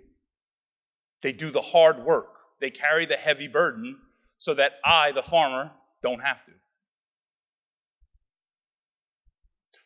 They 1.23 1.31
do 1.31 1.51
the 1.51 1.61
hard 1.61 2.05
work. 2.05 2.27
They 2.61 2.69
carry 2.69 3.07
the 3.07 3.15
heavy 3.15 3.47
burden 3.47 3.97
so 4.37 4.53
that 4.53 4.73
I, 4.85 5.11
the 5.11 5.23
farmer, 5.23 5.71
don't 6.03 6.19
have 6.19 6.45
to. 6.45 6.51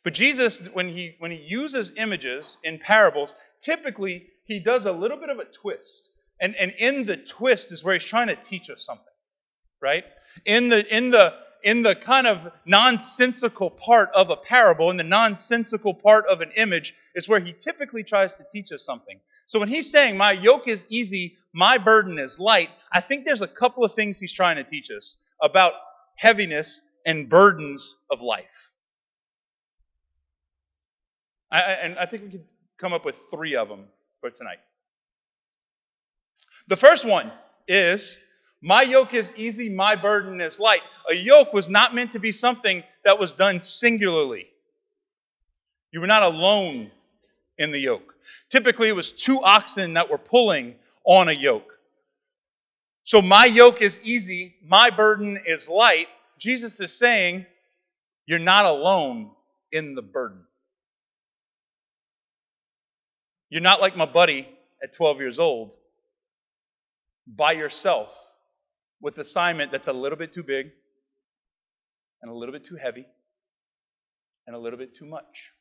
But 0.04 0.14
Jesus, 0.14 0.60
when 0.74 0.90
he, 0.90 1.16
when 1.20 1.32
he 1.32 1.38
uses 1.38 1.92
images 1.98 2.58
in 2.64 2.78
parables, 2.80 3.34
typically 3.64 4.28
he 4.44 4.60
does 4.60 4.86
a 4.86 4.92
little 4.92 5.18
bit 5.18 5.30
of 5.30 5.40
a 5.40 5.46
twist. 5.62 6.10
And, 6.42 6.56
and 6.56 6.72
in 6.78 7.06
the 7.06 7.16
twist 7.38 7.68
is 7.72 7.86
where 7.86 7.98
he's 7.98 8.10
trying 8.10 8.28
to 8.28 8.36
teach 8.36 8.70
us 8.70 8.84
something, 8.86 9.06
right? 9.82 10.04
In 10.46 10.68
the, 10.68 10.84
in 10.94 11.12
the, 11.12 11.32
in 11.64 11.82
the 11.82 11.96
kind 11.96 12.28
of 12.28 12.52
nonsensical 12.66 13.70
part 13.70 14.10
of 14.14 14.30
a 14.30 14.36
parable, 14.36 14.92
in 14.92 14.98
the 14.98 15.04
nonsensical 15.04 15.94
part 15.94 16.26
of 16.30 16.42
an 16.42 16.52
image, 16.58 16.94
is 17.16 17.28
where 17.28 17.40
he 17.40 17.54
typically 17.64 18.04
tries 18.04 18.32
to 18.34 18.46
teach 18.52 18.72
us 18.74 18.84
something. 18.86 19.20
So 19.48 19.60
when 19.60 19.70
he's 19.70 19.92
saying, 19.92 20.18
My 20.18 20.34
yoke 20.34 20.68
is 20.68 20.82
easy, 20.90 21.38
my 21.54 21.78
burden 21.78 22.20
is 22.20 22.38
light, 22.38 22.70
I 22.92 23.02
think 23.02 23.24
there's 23.24 23.42
a 23.42 23.48
couple 23.48 23.86
of 23.86 23.94
things 23.96 24.18
he's 24.20 24.34
trying 24.34 24.58
to 24.58 24.64
teach 24.64 24.90
us 24.96 25.16
about 25.42 25.74
heaviness 26.16 26.82
and 27.06 27.30
burdens 27.30 27.96
of 28.12 28.22
life. 28.22 28.46
I, 31.52 31.60
and 31.60 32.00
I 32.00 32.06
think 32.08 32.24
we 32.24 32.30
could 32.30 32.46
come 32.80 32.94
up 32.94 33.06
with 33.06 33.16
three 33.34 33.56
of 33.56 33.70
them 33.70 33.86
for 34.20 34.30
tonight. 34.30 34.58
The 36.68 36.78
first 36.78 37.06
one 37.06 37.32
is 37.68 38.16
my 38.66 38.82
yoke 38.82 39.14
is 39.14 39.26
easy, 39.36 39.68
my 39.68 39.98
burden 39.98 40.40
is 40.40 40.56
light. 40.58 40.80
A 41.12 41.14
yoke 41.14 41.52
was 41.52 41.68
not 41.68 41.94
meant 41.94 42.14
to 42.14 42.20
be 42.20 42.32
something 42.32 42.82
that 43.04 43.20
was 43.20 43.34
done 43.34 43.60
singularly. 43.62 44.46
You 45.92 46.00
were 46.00 46.08
not 46.08 46.24
alone 46.24 46.90
in 47.58 47.74
the 47.74 47.78
yoke. 47.78 48.16
Typically, 48.54 48.88
it 48.88 48.94
was 48.94 49.12
two 49.26 49.38
oxen 49.44 49.96
that 49.96 50.10
were 50.10 50.18
pulling 50.18 50.76
on 51.04 51.28
a 51.28 51.34
yoke. 51.34 51.74
So, 53.04 53.22
my 53.22 53.44
yoke 53.44 53.82
is 53.82 53.98
easy, 54.02 54.56
my 54.66 54.90
burden 54.90 55.38
is 55.46 55.68
light. 55.68 56.08
Jesus 56.40 56.80
is 56.80 56.98
saying, 56.98 57.46
You're 58.26 58.40
not 58.40 58.64
alone 58.64 59.32
in 59.74 59.94
the 59.94 60.02
burden. 60.02 60.40
You're 63.50 63.62
not 63.62 63.82
like 63.82 63.98
my 63.98 64.06
buddy 64.06 64.48
at 64.82 64.96
12 64.96 65.18
years 65.18 65.38
old 65.38 65.72
by 67.28 67.52
yourself 67.52 68.08
with 69.04 69.18
assignment 69.18 69.70
that's 69.72 69.90
a 69.90 69.94
little 69.94 70.18
bit 70.18 70.34
too 70.34 70.44
big 70.44 70.72
and 72.22 72.32
a 72.32 72.34
little 72.34 72.54
bit 72.54 72.66
too 72.66 72.78
heavy 72.78 73.06
and 74.48 74.56
a 74.56 74.60
little 74.60 74.80
bit 74.80 74.96
too 74.98 75.06
much. 75.06 75.52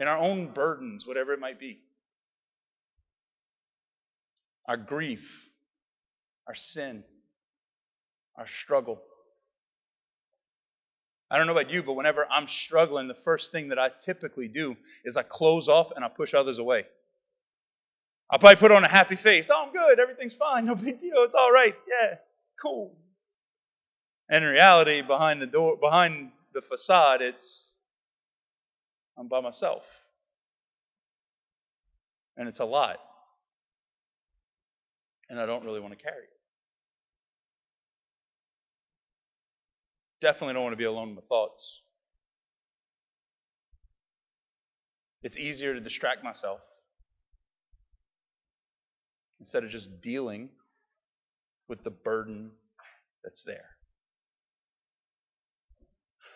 And 0.00 0.08
our 0.08 0.18
own 0.18 0.52
burdens, 0.52 1.06
whatever 1.06 1.32
it 1.32 1.40
might 1.40 1.60
be. 1.60 1.78
Our 4.66 4.76
grief, 4.76 5.22
our 6.48 6.54
sin, 6.72 7.04
our 8.36 8.46
struggle. 8.64 9.00
I 11.30 11.38
don't 11.38 11.46
know 11.46 11.52
about 11.52 11.70
you, 11.70 11.84
but 11.84 11.92
whenever 11.92 12.26
I'm 12.28 12.48
struggling, 12.66 13.06
the 13.06 13.14
first 13.24 13.52
thing 13.52 13.68
that 13.68 13.78
I 13.78 13.90
typically 14.04 14.48
do 14.48 14.74
is 15.04 15.16
I 15.16 15.22
close 15.22 15.68
off 15.68 15.88
and 15.94 16.04
I 16.04 16.08
push 16.08 16.34
others 16.34 16.58
away. 16.58 16.86
I'll 18.30 18.38
probably 18.38 18.56
put 18.56 18.72
on 18.72 18.84
a 18.84 18.88
happy 18.88 19.16
face. 19.16 19.46
Oh, 19.50 19.64
I'm 19.66 19.72
good. 19.72 19.98
Everything's 19.98 20.34
fine. 20.34 20.66
No 20.66 20.74
big 20.74 21.00
deal. 21.00 21.22
It's 21.24 21.34
all 21.38 21.50
right. 21.50 21.74
Yeah, 21.88 22.16
cool. 22.62 22.92
And 24.28 24.44
in 24.44 24.50
reality, 24.50 25.00
behind 25.00 25.40
the 25.40 25.46
door, 25.46 25.76
behind 25.80 26.32
the 26.52 26.60
facade, 26.60 27.22
it's 27.22 27.68
I'm 29.16 29.28
by 29.28 29.40
myself. 29.40 29.82
And 32.36 32.48
it's 32.48 32.60
a 32.60 32.64
lot. 32.64 32.98
And 35.30 35.40
I 35.40 35.46
don't 35.46 35.64
really 35.64 35.80
want 35.80 35.96
to 35.96 36.02
carry 36.02 36.22
it. 36.22 36.30
Definitely 40.20 40.54
don't 40.54 40.62
want 40.62 40.72
to 40.72 40.78
be 40.78 40.84
alone 40.84 41.16
with 41.16 41.24
thoughts. 41.26 41.80
It's 45.22 45.36
easier 45.36 45.74
to 45.74 45.80
distract 45.80 46.22
myself 46.22 46.60
instead 49.40 49.64
of 49.64 49.70
just 49.70 50.00
dealing 50.02 50.50
with 51.68 51.84
the 51.84 51.90
burden 51.90 52.50
that's 53.22 53.42
there. 53.44 53.70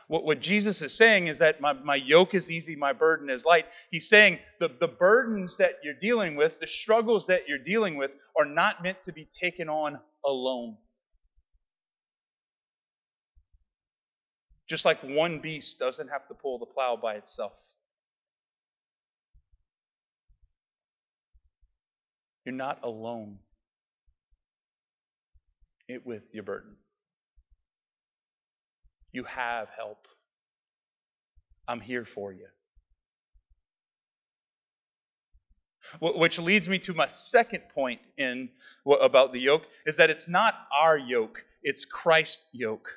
What, 0.08 0.24
what 0.24 0.40
Jesus 0.40 0.82
is 0.82 0.96
saying 0.96 1.28
is 1.28 1.38
that 1.38 1.60
my, 1.60 1.72
my 1.72 1.94
yoke 1.94 2.34
is 2.34 2.50
easy, 2.50 2.76
my 2.76 2.92
burden 2.92 3.30
is 3.30 3.44
light. 3.44 3.64
He's 3.90 4.08
saying 4.08 4.38
the, 4.60 4.68
the 4.80 4.88
burdens 4.88 5.56
that 5.58 5.78
you're 5.82 5.94
dealing 5.94 6.36
with, 6.36 6.52
the 6.60 6.66
struggles 6.82 7.24
that 7.28 7.48
you're 7.48 7.58
dealing 7.58 7.96
with, 7.96 8.10
are 8.38 8.44
not 8.44 8.82
meant 8.82 8.98
to 9.06 9.12
be 9.12 9.28
taken 9.40 9.68
on 9.68 9.98
alone. 10.24 10.76
Just 14.68 14.84
like 14.84 15.02
one 15.02 15.40
beast 15.40 15.76
doesn't 15.78 16.08
have 16.08 16.26
to 16.28 16.34
pull 16.34 16.58
the 16.58 16.66
plow 16.66 16.98
by 17.00 17.14
itself. 17.14 17.52
You're 22.44 22.54
not 22.54 22.80
alone 22.82 23.38
it 25.88 26.06
with 26.06 26.22
your 26.32 26.42
burden. 26.42 26.76
You 29.12 29.24
have 29.24 29.68
help. 29.76 30.06
I'm 31.68 31.80
here 31.80 32.06
for 32.14 32.32
you. 32.32 32.46
Which 36.00 36.38
leads 36.38 36.68
me 36.68 36.78
to 36.80 36.94
my 36.94 37.08
second 37.30 37.62
point 37.74 38.00
in 38.16 38.48
about 39.00 39.32
the 39.32 39.40
yoke 39.40 39.62
is 39.84 39.96
that 39.96 40.10
it's 40.10 40.26
not 40.26 40.54
our 40.74 40.96
yoke, 40.96 41.38
it's 41.62 41.84
Christ's 41.84 42.38
yoke. 42.52 42.88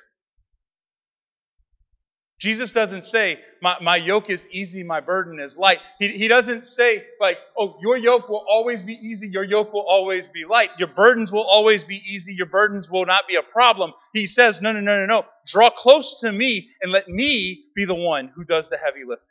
Jesus 2.38 2.70
doesn't 2.70 3.06
say, 3.06 3.38
my, 3.62 3.76
my 3.80 3.96
yoke 3.96 4.28
is 4.28 4.40
easy, 4.50 4.82
my 4.82 5.00
burden 5.00 5.40
is 5.40 5.56
light. 5.56 5.78
He, 5.98 6.08
he 6.08 6.28
doesn't 6.28 6.66
say, 6.66 7.02
like, 7.18 7.38
oh, 7.58 7.78
your 7.80 7.96
yoke 7.96 8.28
will 8.28 8.44
always 8.46 8.82
be 8.82 8.92
easy, 8.92 9.26
your 9.26 9.44
yoke 9.44 9.72
will 9.72 9.86
always 9.88 10.26
be 10.34 10.44
light. 10.44 10.68
Your 10.78 10.88
burdens 10.88 11.32
will 11.32 11.46
always 11.46 11.82
be 11.84 11.96
easy, 12.06 12.34
your 12.34 12.46
burdens 12.46 12.88
will 12.90 13.06
not 13.06 13.22
be 13.26 13.36
a 13.36 13.52
problem. 13.52 13.92
He 14.12 14.26
says, 14.26 14.58
no, 14.60 14.72
no, 14.72 14.80
no, 14.80 14.98
no, 14.98 15.06
no. 15.06 15.24
Draw 15.50 15.70
close 15.78 16.18
to 16.20 16.30
me 16.30 16.68
and 16.82 16.92
let 16.92 17.08
me 17.08 17.64
be 17.74 17.86
the 17.86 17.94
one 17.94 18.30
who 18.34 18.44
does 18.44 18.66
the 18.68 18.76
heavy 18.76 19.04
lifting. 19.08 19.26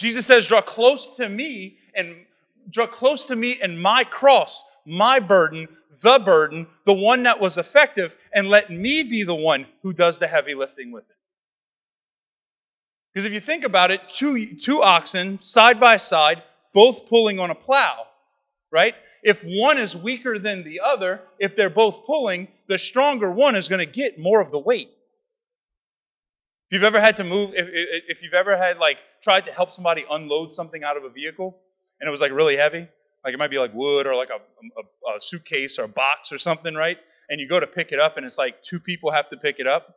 Jesus 0.00 0.26
says, 0.26 0.46
draw 0.48 0.62
close 0.62 1.06
to 1.18 1.28
me 1.28 1.76
and 1.94 2.16
draw 2.72 2.88
close 2.88 3.24
to 3.28 3.36
me 3.36 3.58
and 3.62 3.80
my 3.80 4.02
cross, 4.02 4.62
my 4.86 5.20
burden, 5.20 5.68
the 6.02 6.20
burden, 6.24 6.66
the 6.86 6.92
one 6.92 7.22
that 7.24 7.40
was 7.40 7.56
effective, 7.56 8.12
and 8.32 8.48
let 8.48 8.70
me 8.70 9.02
be 9.02 9.24
the 9.24 9.34
one 9.34 9.66
who 9.82 9.92
does 9.92 10.18
the 10.18 10.26
heavy 10.26 10.54
lifting 10.54 10.92
with 10.92 11.04
it. 11.04 11.16
Because 13.12 13.26
if 13.26 13.32
you 13.32 13.40
think 13.40 13.64
about 13.64 13.90
it, 13.90 14.00
two, 14.18 14.56
two 14.64 14.82
oxen 14.82 15.38
side 15.38 15.78
by 15.78 15.98
side, 15.98 16.42
both 16.72 17.08
pulling 17.08 17.38
on 17.38 17.50
a 17.50 17.54
plow, 17.54 18.06
right? 18.72 18.94
If 19.22 19.38
one 19.44 19.78
is 19.78 19.94
weaker 19.94 20.38
than 20.38 20.64
the 20.64 20.80
other, 20.80 21.20
if 21.38 21.56
they're 21.56 21.70
both 21.70 22.04
pulling, 22.06 22.48
the 22.68 22.76
stronger 22.76 23.30
one 23.30 23.54
is 23.54 23.68
going 23.68 23.86
to 23.86 23.90
get 23.90 24.18
more 24.18 24.40
of 24.40 24.50
the 24.50 24.58
weight. 24.58 24.88
If 26.68 26.72
you've 26.76 26.82
ever 26.82 27.00
had 27.00 27.18
to 27.18 27.24
move, 27.24 27.50
if, 27.54 27.68
if 28.08 28.22
you've 28.22 28.34
ever 28.34 28.56
had 28.56 28.78
like 28.78 28.98
tried 29.22 29.42
to 29.42 29.52
help 29.52 29.70
somebody 29.70 30.04
unload 30.10 30.50
something 30.50 30.82
out 30.82 30.96
of 30.96 31.04
a 31.04 31.08
vehicle 31.08 31.56
and 32.00 32.08
it 32.08 32.10
was 32.10 32.20
like 32.20 32.32
really 32.32 32.56
heavy, 32.56 32.88
like 33.24 33.34
it 33.34 33.38
might 33.38 33.50
be 33.50 33.58
like 33.58 33.72
wood 33.72 34.06
or 34.06 34.14
like 34.14 34.28
a, 34.28 34.80
a, 34.80 35.16
a 35.16 35.20
suitcase 35.20 35.76
or 35.78 35.84
a 35.84 35.88
box 35.88 36.30
or 36.30 36.38
something, 36.38 36.74
right? 36.74 36.98
And 37.28 37.40
you 37.40 37.48
go 37.48 37.58
to 37.58 37.66
pick 37.66 37.90
it 37.90 37.98
up 37.98 38.16
and 38.16 38.26
it's 38.26 38.36
like 38.36 38.56
two 38.68 38.78
people 38.78 39.10
have 39.10 39.30
to 39.30 39.36
pick 39.36 39.58
it 39.58 39.66
up. 39.66 39.96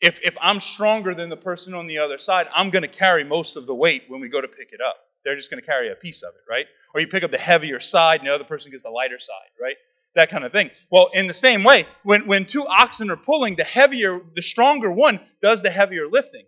If, 0.00 0.14
if 0.22 0.34
I'm 0.40 0.60
stronger 0.74 1.14
than 1.14 1.28
the 1.28 1.36
person 1.36 1.74
on 1.74 1.86
the 1.86 1.98
other 1.98 2.18
side, 2.18 2.46
I'm 2.54 2.70
going 2.70 2.82
to 2.82 2.88
carry 2.88 3.24
most 3.24 3.56
of 3.56 3.66
the 3.66 3.74
weight 3.74 4.04
when 4.08 4.20
we 4.20 4.28
go 4.28 4.40
to 4.40 4.48
pick 4.48 4.72
it 4.72 4.80
up. 4.86 4.96
They're 5.24 5.36
just 5.36 5.50
going 5.50 5.60
to 5.60 5.66
carry 5.66 5.90
a 5.90 5.94
piece 5.94 6.22
of 6.22 6.34
it, 6.34 6.50
right? 6.50 6.66
Or 6.94 7.00
you 7.00 7.06
pick 7.06 7.22
up 7.22 7.30
the 7.30 7.38
heavier 7.38 7.80
side 7.80 8.20
and 8.20 8.28
the 8.28 8.34
other 8.34 8.44
person 8.44 8.70
gets 8.70 8.82
the 8.82 8.90
lighter 8.90 9.18
side, 9.18 9.50
right? 9.60 9.76
That 10.14 10.30
kind 10.30 10.44
of 10.44 10.52
thing. 10.52 10.70
Well, 10.90 11.10
in 11.12 11.26
the 11.26 11.34
same 11.34 11.64
way, 11.64 11.86
when, 12.04 12.26
when 12.26 12.46
two 12.50 12.66
oxen 12.66 13.10
are 13.10 13.16
pulling, 13.16 13.56
the 13.56 13.64
heavier, 13.64 14.20
the 14.34 14.42
stronger 14.42 14.90
one 14.90 15.20
does 15.42 15.60
the 15.62 15.70
heavier 15.70 16.06
lifting. 16.10 16.44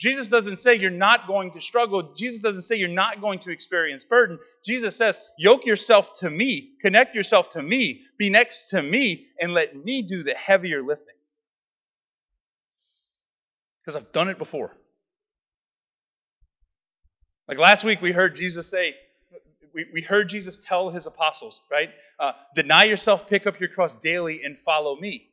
Jesus 0.00 0.28
doesn't 0.28 0.60
say 0.60 0.76
you're 0.76 0.90
not 0.90 1.26
going 1.26 1.52
to 1.52 1.60
struggle. 1.60 2.14
Jesus 2.16 2.40
doesn't 2.40 2.62
say 2.62 2.76
you're 2.76 2.88
not 2.88 3.20
going 3.20 3.38
to 3.40 3.50
experience 3.50 4.02
burden. 4.08 4.38
Jesus 4.64 4.96
says, 4.96 5.14
yoke 5.36 5.66
yourself 5.66 6.06
to 6.20 6.30
me, 6.30 6.70
connect 6.80 7.14
yourself 7.14 7.46
to 7.52 7.62
me, 7.62 8.00
be 8.18 8.30
next 8.30 8.70
to 8.70 8.82
me, 8.82 9.26
and 9.38 9.52
let 9.52 9.76
me 9.76 10.00
do 10.02 10.22
the 10.22 10.32
heavier 10.32 10.82
lifting. 10.82 11.14
Because 13.84 14.00
I've 14.00 14.12
done 14.12 14.28
it 14.28 14.38
before. 14.38 14.74
Like 17.46 17.58
last 17.58 17.84
week, 17.84 18.00
we 18.00 18.12
heard 18.12 18.36
Jesus 18.36 18.70
say, 18.70 18.94
we, 19.74 19.84
we 19.92 20.00
heard 20.00 20.30
Jesus 20.30 20.56
tell 20.66 20.90
his 20.90 21.04
apostles, 21.04 21.60
right? 21.70 21.90
Uh, 22.18 22.32
Deny 22.56 22.84
yourself, 22.84 23.22
pick 23.28 23.46
up 23.46 23.60
your 23.60 23.68
cross 23.68 23.92
daily, 24.02 24.40
and 24.44 24.56
follow 24.64 24.96
me. 24.96 25.28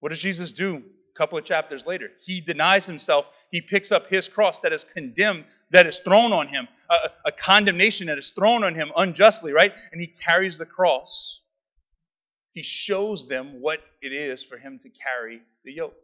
What 0.00 0.08
does 0.10 0.20
Jesus 0.20 0.52
do 0.52 0.82
couple 1.16 1.38
of 1.38 1.44
chapters 1.44 1.84
later. 1.86 2.08
He 2.24 2.40
denies 2.40 2.86
himself. 2.86 3.24
He 3.50 3.60
picks 3.60 3.92
up 3.92 4.04
his 4.08 4.28
cross 4.28 4.56
that 4.62 4.72
is 4.72 4.84
condemned, 4.92 5.44
that 5.70 5.86
is 5.86 5.98
thrown 6.04 6.32
on 6.32 6.48
him, 6.48 6.68
a, 6.90 7.28
a 7.28 7.32
condemnation 7.32 8.08
that 8.08 8.18
is 8.18 8.32
thrown 8.34 8.64
on 8.64 8.74
him 8.74 8.90
unjustly, 8.96 9.52
right? 9.52 9.72
And 9.92 10.00
he 10.00 10.12
carries 10.24 10.58
the 10.58 10.66
cross. 10.66 11.40
He 12.52 12.62
shows 12.64 13.26
them 13.28 13.60
what 13.60 13.80
it 14.00 14.12
is 14.12 14.44
for 14.48 14.58
him 14.58 14.78
to 14.82 14.88
carry 14.88 15.40
the 15.64 15.72
yoke. 15.72 15.94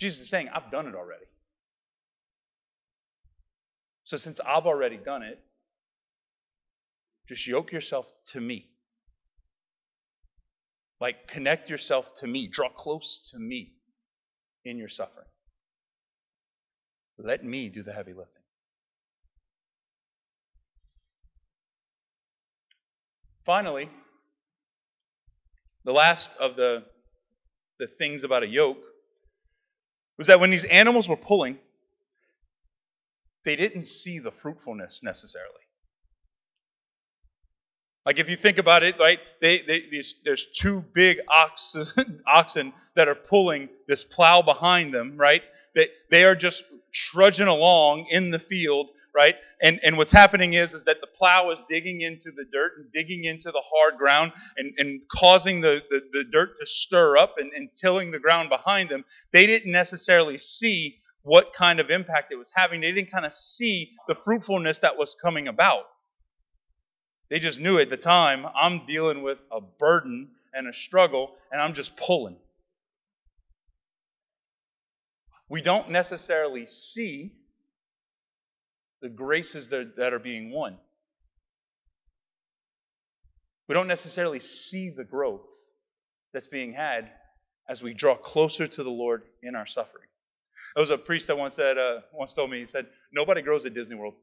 Jesus 0.00 0.22
is 0.22 0.30
saying, 0.30 0.48
I've 0.52 0.70
done 0.72 0.86
it 0.86 0.94
already. 0.94 1.24
So 4.04 4.16
since 4.16 4.40
I've 4.44 4.66
already 4.66 4.96
done 4.96 5.22
it, 5.22 5.40
just 7.28 7.46
yoke 7.46 7.72
yourself 7.72 8.06
to 8.32 8.40
me. 8.40 8.71
Like, 11.02 11.26
connect 11.26 11.68
yourself 11.68 12.04
to 12.20 12.28
me, 12.28 12.48
draw 12.48 12.68
close 12.68 13.28
to 13.32 13.38
me 13.40 13.72
in 14.64 14.78
your 14.78 14.88
suffering. 14.88 15.26
Let 17.18 17.44
me 17.44 17.68
do 17.70 17.82
the 17.82 17.92
heavy 17.92 18.12
lifting. 18.12 18.44
Finally, 23.44 23.90
the 25.84 25.90
last 25.90 26.30
of 26.38 26.54
the, 26.54 26.84
the 27.80 27.88
things 27.98 28.22
about 28.22 28.44
a 28.44 28.46
yoke 28.46 28.78
was 30.18 30.28
that 30.28 30.38
when 30.38 30.52
these 30.52 30.64
animals 30.70 31.08
were 31.08 31.16
pulling, 31.16 31.58
they 33.44 33.56
didn't 33.56 33.86
see 33.86 34.20
the 34.20 34.30
fruitfulness 34.40 35.00
necessarily. 35.02 35.50
Like 38.04 38.18
if 38.18 38.28
you 38.28 38.36
think 38.36 38.58
about 38.58 38.82
it, 38.82 38.96
right? 38.98 39.18
They, 39.40 39.62
they, 39.66 39.82
these, 39.90 40.14
there's 40.24 40.44
two 40.60 40.84
big 40.94 41.18
oxen, 41.28 42.22
oxen 42.26 42.72
that 42.96 43.08
are 43.08 43.14
pulling 43.14 43.68
this 43.86 44.04
plow 44.10 44.42
behind 44.42 44.92
them, 44.92 45.16
right? 45.16 45.42
They, 45.74 45.86
they 46.10 46.24
are 46.24 46.34
just 46.34 46.62
trudging 47.12 47.46
along 47.46 48.06
in 48.10 48.30
the 48.30 48.38
field, 48.38 48.88
right? 49.14 49.34
And 49.60 49.78
and 49.82 49.96
what's 49.96 50.12
happening 50.12 50.54
is 50.54 50.72
is 50.72 50.82
that 50.84 50.96
the 51.00 51.06
plow 51.06 51.50
is 51.50 51.58
digging 51.68 52.02
into 52.02 52.30
the 52.36 52.44
dirt 52.52 52.72
and 52.76 52.92
digging 52.92 53.24
into 53.24 53.50
the 53.50 53.62
hard 53.72 53.98
ground 53.98 54.32
and, 54.56 54.74
and 54.78 55.00
causing 55.10 55.60
the, 55.60 55.80
the, 55.88 56.00
the 56.12 56.24
dirt 56.30 56.50
to 56.60 56.66
stir 56.66 57.16
up 57.16 57.36
and, 57.38 57.52
and 57.52 57.70
tilling 57.80 58.10
the 58.10 58.18
ground 58.18 58.48
behind 58.48 58.90
them. 58.90 59.04
They 59.32 59.46
didn't 59.46 59.72
necessarily 59.72 60.38
see 60.38 60.96
what 61.22 61.52
kind 61.56 61.78
of 61.78 61.88
impact 61.88 62.32
it 62.32 62.36
was 62.36 62.50
having. 62.54 62.80
They 62.80 62.92
didn't 62.92 63.12
kind 63.12 63.24
of 63.24 63.32
see 63.32 63.90
the 64.08 64.16
fruitfulness 64.24 64.78
that 64.82 64.96
was 64.98 65.14
coming 65.22 65.46
about. 65.46 65.84
They 67.32 67.38
just 67.38 67.58
knew 67.58 67.78
at 67.78 67.88
the 67.88 67.96
time, 67.96 68.44
I'm 68.54 68.84
dealing 68.84 69.22
with 69.22 69.38
a 69.50 69.58
burden 69.58 70.28
and 70.52 70.68
a 70.68 70.72
struggle, 70.86 71.30
and 71.50 71.62
I'm 71.62 71.72
just 71.72 71.90
pulling. 71.96 72.36
We 75.48 75.62
don't 75.62 75.88
necessarily 75.88 76.66
see 76.92 77.32
the 79.00 79.08
graces 79.08 79.66
that, 79.70 79.96
that 79.96 80.12
are 80.12 80.18
being 80.18 80.50
won. 80.50 80.76
We 83.66 83.74
don't 83.74 83.88
necessarily 83.88 84.40
see 84.40 84.92
the 84.94 85.04
growth 85.04 85.40
that's 86.34 86.48
being 86.48 86.74
had 86.74 87.08
as 87.66 87.80
we 87.80 87.94
draw 87.94 88.14
closer 88.14 88.66
to 88.66 88.84
the 88.84 88.90
Lord 88.90 89.22
in 89.42 89.54
our 89.54 89.66
suffering. 89.66 90.08
There 90.74 90.82
was 90.82 90.90
a 90.90 90.98
priest 90.98 91.28
that 91.28 91.38
once 91.38 91.54
said, 91.54 91.78
uh, 91.78 92.00
once 92.12 92.34
told 92.34 92.50
me, 92.50 92.60
he 92.60 92.66
said, 92.66 92.88
"Nobody 93.10 93.40
grows 93.40 93.64
at 93.64 93.72
Disney 93.72 93.94
World." 93.94 94.16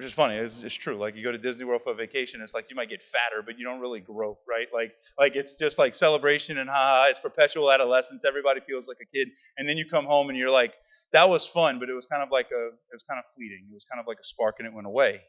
Which 0.00 0.08
is 0.08 0.14
funny. 0.14 0.36
It's, 0.36 0.54
it's 0.62 0.74
true. 0.76 0.96
Like 0.96 1.14
you 1.14 1.22
go 1.22 1.30
to 1.30 1.36
Disney 1.36 1.64
World 1.64 1.82
for 1.84 1.92
a 1.92 1.94
vacation, 1.94 2.40
it's 2.40 2.54
like 2.54 2.70
you 2.70 2.74
might 2.74 2.88
get 2.88 3.02
fatter, 3.12 3.42
but 3.44 3.58
you 3.58 3.66
don't 3.66 3.80
really 3.80 4.00
grow, 4.00 4.38
right? 4.48 4.66
Like, 4.72 4.92
like 5.18 5.36
it's 5.36 5.52
just 5.60 5.76
like 5.76 5.94
celebration 5.94 6.56
and 6.56 6.70
ha 6.70 6.74
ha, 6.74 7.06
it's 7.10 7.18
perpetual 7.20 7.70
adolescence. 7.70 8.22
Everybody 8.26 8.60
feels 8.66 8.88
like 8.88 8.96
a 9.02 9.04
kid, 9.14 9.28
and 9.58 9.68
then 9.68 9.76
you 9.76 9.84
come 9.90 10.06
home 10.06 10.30
and 10.30 10.38
you're 10.38 10.48
like, 10.48 10.72
that 11.12 11.28
was 11.28 11.46
fun, 11.52 11.78
but 11.78 11.90
it 11.90 11.92
was 11.92 12.06
kind 12.10 12.22
of 12.22 12.30
like 12.32 12.46
a, 12.46 12.68
it 12.68 12.94
was 12.94 13.02
kind 13.06 13.18
of 13.18 13.26
fleeting. 13.36 13.66
It 13.70 13.74
was 13.74 13.84
kind 13.92 14.00
of 14.00 14.06
like 14.06 14.16
a 14.16 14.24
spark, 14.24 14.54
and 14.58 14.66
it 14.66 14.72
went 14.72 14.86
away. 14.86 15.20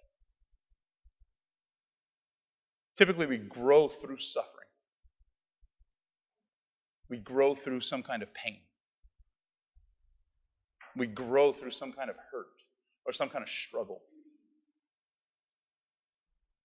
Typically, 2.98 3.26
we 3.26 3.40
grow 3.40 3.90
through 3.90 4.20
suffering. 4.22 4.72
We 7.10 7.18
grow 7.18 7.58
through 7.62 7.82
some 7.82 8.04
kind 8.04 8.24
of 8.24 8.34
pain. 8.34 8.60
We 10.96 11.08
grow 11.08 11.52
through 11.52 11.72
some 11.72 11.92
kind 11.92 12.10
of 12.10 12.16
hurt 12.32 12.56
or 13.06 13.12
some 13.12 13.28
kind 13.28 13.44
of 13.44 13.50
struggle. 13.68 14.00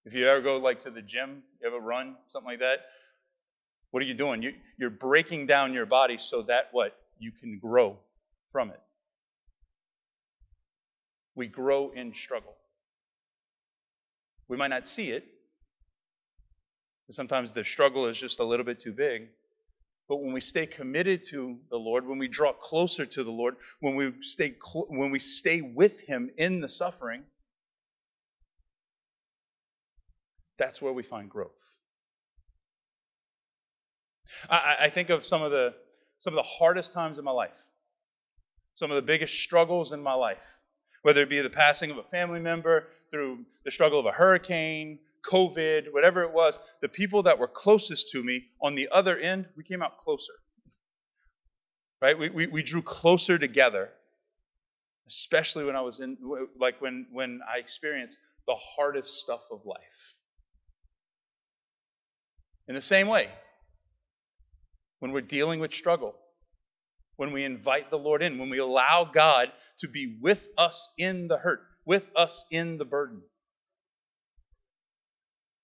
If 0.06 0.14
you 0.14 0.28
ever 0.28 0.40
go 0.40 0.58
like 0.58 0.84
to 0.84 0.90
the 0.90 1.02
gym, 1.02 1.42
you 1.60 1.66
ever 1.66 1.80
run, 1.80 2.14
something 2.28 2.48
like 2.48 2.60
that, 2.60 2.78
what 3.90 4.02
are 4.02 4.06
you 4.06 4.14
doing? 4.14 4.40
You, 4.40 4.52
you're 4.78 4.88
breaking 4.88 5.46
down 5.46 5.72
your 5.72 5.84
body 5.84 6.16
so 6.30 6.42
that 6.42 6.68
what? 6.70 6.96
You 7.18 7.32
can 7.32 7.58
grow 7.58 7.96
from 8.52 8.70
it. 8.70 8.80
We 11.34 11.48
grow 11.48 11.90
in 11.90 12.14
struggle. 12.24 12.54
We 14.48 14.56
might 14.56 14.68
not 14.68 14.86
see 14.94 15.10
it. 15.10 15.24
Sometimes 17.10 17.50
the 17.54 17.64
struggle 17.64 18.08
is 18.08 18.16
just 18.16 18.38
a 18.38 18.44
little 18.44 18.64
bit 18.64 18.80
too 18.80 18.92
big. 18.92 19.28
But 20.08 20.18
when 20.18 20.32
we 20.32 20.40
stay 20.40 20.66
committed 20.66 21.22
to 21.30 21.56
the 21.68 21.76
Lord, 21.76 22.06
when 22.06 22.18
we 22.18 22.28
draw 22.28 22.52
closer 22.52 23.06
to 23.06 23.24
the 23.24 23.30
Lord, 23.30 23.56
when 23.80 23.96
we 23.96 24.12
stay 24.22 24.54
cl- 24.72 24.86
when 24.88 25.10
we 25.10 25.18
stay 25.18 25.60
with 25.62 25.98
Him 26.06 26.30
in 26.36 26.60
the 26.60 26.68
suffering, 26.68 27.24
that's 30.58 30.80
where 30.80 30.92
we 30.92 31.02
find 31.02 31.28
growth. 31.28 31.50
I, 34.50 34.86
I 34.86 34.90
think 34.92 35.10
of 35.10 35.24
some 35.24 35.42
of 35.42 35.50
the 35.50 35.74
some 36.20 36.32
of 36.32 36.36
the 36.36 36.48
hardest 36.58 36.92
times 36.92 37.18
in 37.18 37.24
my 37.24 37.30
life, 37.30 37.50
some 38.76 38.90
of 38.90 38.96
the 38.96 39.06
biggest 39.06 39.34
struggles 39.44 39.92
in 39.92 40.02
my 40.02 40.14
life, 40.14 40.38
whether 41.02 41.22
it 41.22 41.30
be 41.30 41.40
the 41.42 41.50
passing 41.50 41.90
of 41.90 41.98
a 41.98 42.02
family 42.04 42.40
member, 42.40 42.84
through 43.10 43.40
the 43.64 43.70
struggle 43.70 44.00
of 44.00 44.06
a 44.06 44.12
hurricane, 44.12 44.98
COVID, 45.30 45.92
whatever 45.92 46.22
it 46.22 46.32
was, 46.32 46.58
the 46.80 46.88
people 46.88 47.22
that 47.24 47.38
were 47.38 47.48
closest 47.48 48.06
to 48.12 48.22
me 48.22 48.44
on 48.62 48.74
the 48.74 48.88
other 48.92 49.18
end, 49.18 49.46
we 49.56 49.64
came 49.64 49.82
out 49.82 49.98
closer. 49.98 50.32
Right? 52.00 52.18
We, 52.18 52.30
we, 52.30 52.46
we 52.46 52.62
drew 52.62 52.82
closer 52.82 53.38
together, 53.38 53.88
especially 55.08 55.64
when 55.64 55.76
I 55.76 55.80
was 55.80 55.98
in, 56.00 56.16
like 56.58 56.80
when, 56.80 57.06
when 57.12 57.40
I 57.46 57.58
experienced 57.58 58.16
the 58.46 58.56
hardest 58.76 59.08
stuff 59.22 59.40
of 59.50 59.60
life. 59.64 59.80
In 62.68 62.74
the 62.74 62.82
same 62.82 63.08
way, 63.08 63.28
when 64.98 65.12
we're 65.12 65.20
dealing 65.20 65.60
with 65.60 65.72
struggle, 65.72 66.14
when 67.16 67.32
we 67.32 67.44
invite 67.44 67.90
the 67.90 67.96
Lord 67.96 68.22
in, 68.22 68.38
when 68.38 68.50
we 68.50 68.58
allow 68.58 69.08
God 69.12 69.48
to 69.80 69.88
be 69.88 70.18
with 70.20 70.40
us 70.58 70.88
in 70.98 71.28
the 71.28 71.38
hurt, 71.38 71.60
with 71.84 72.02
us 72.16 72.44
in 72.50 72.78
the 72.78 72.84
burden, 72.84 73.22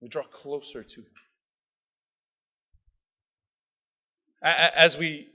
we 0.01 0.09
draw 0.09 0.25
closer 0.25 0.83
to 0.83 1.01
Him. 1.01 1.07
As 4.43 4.97
we, 4.97 5.29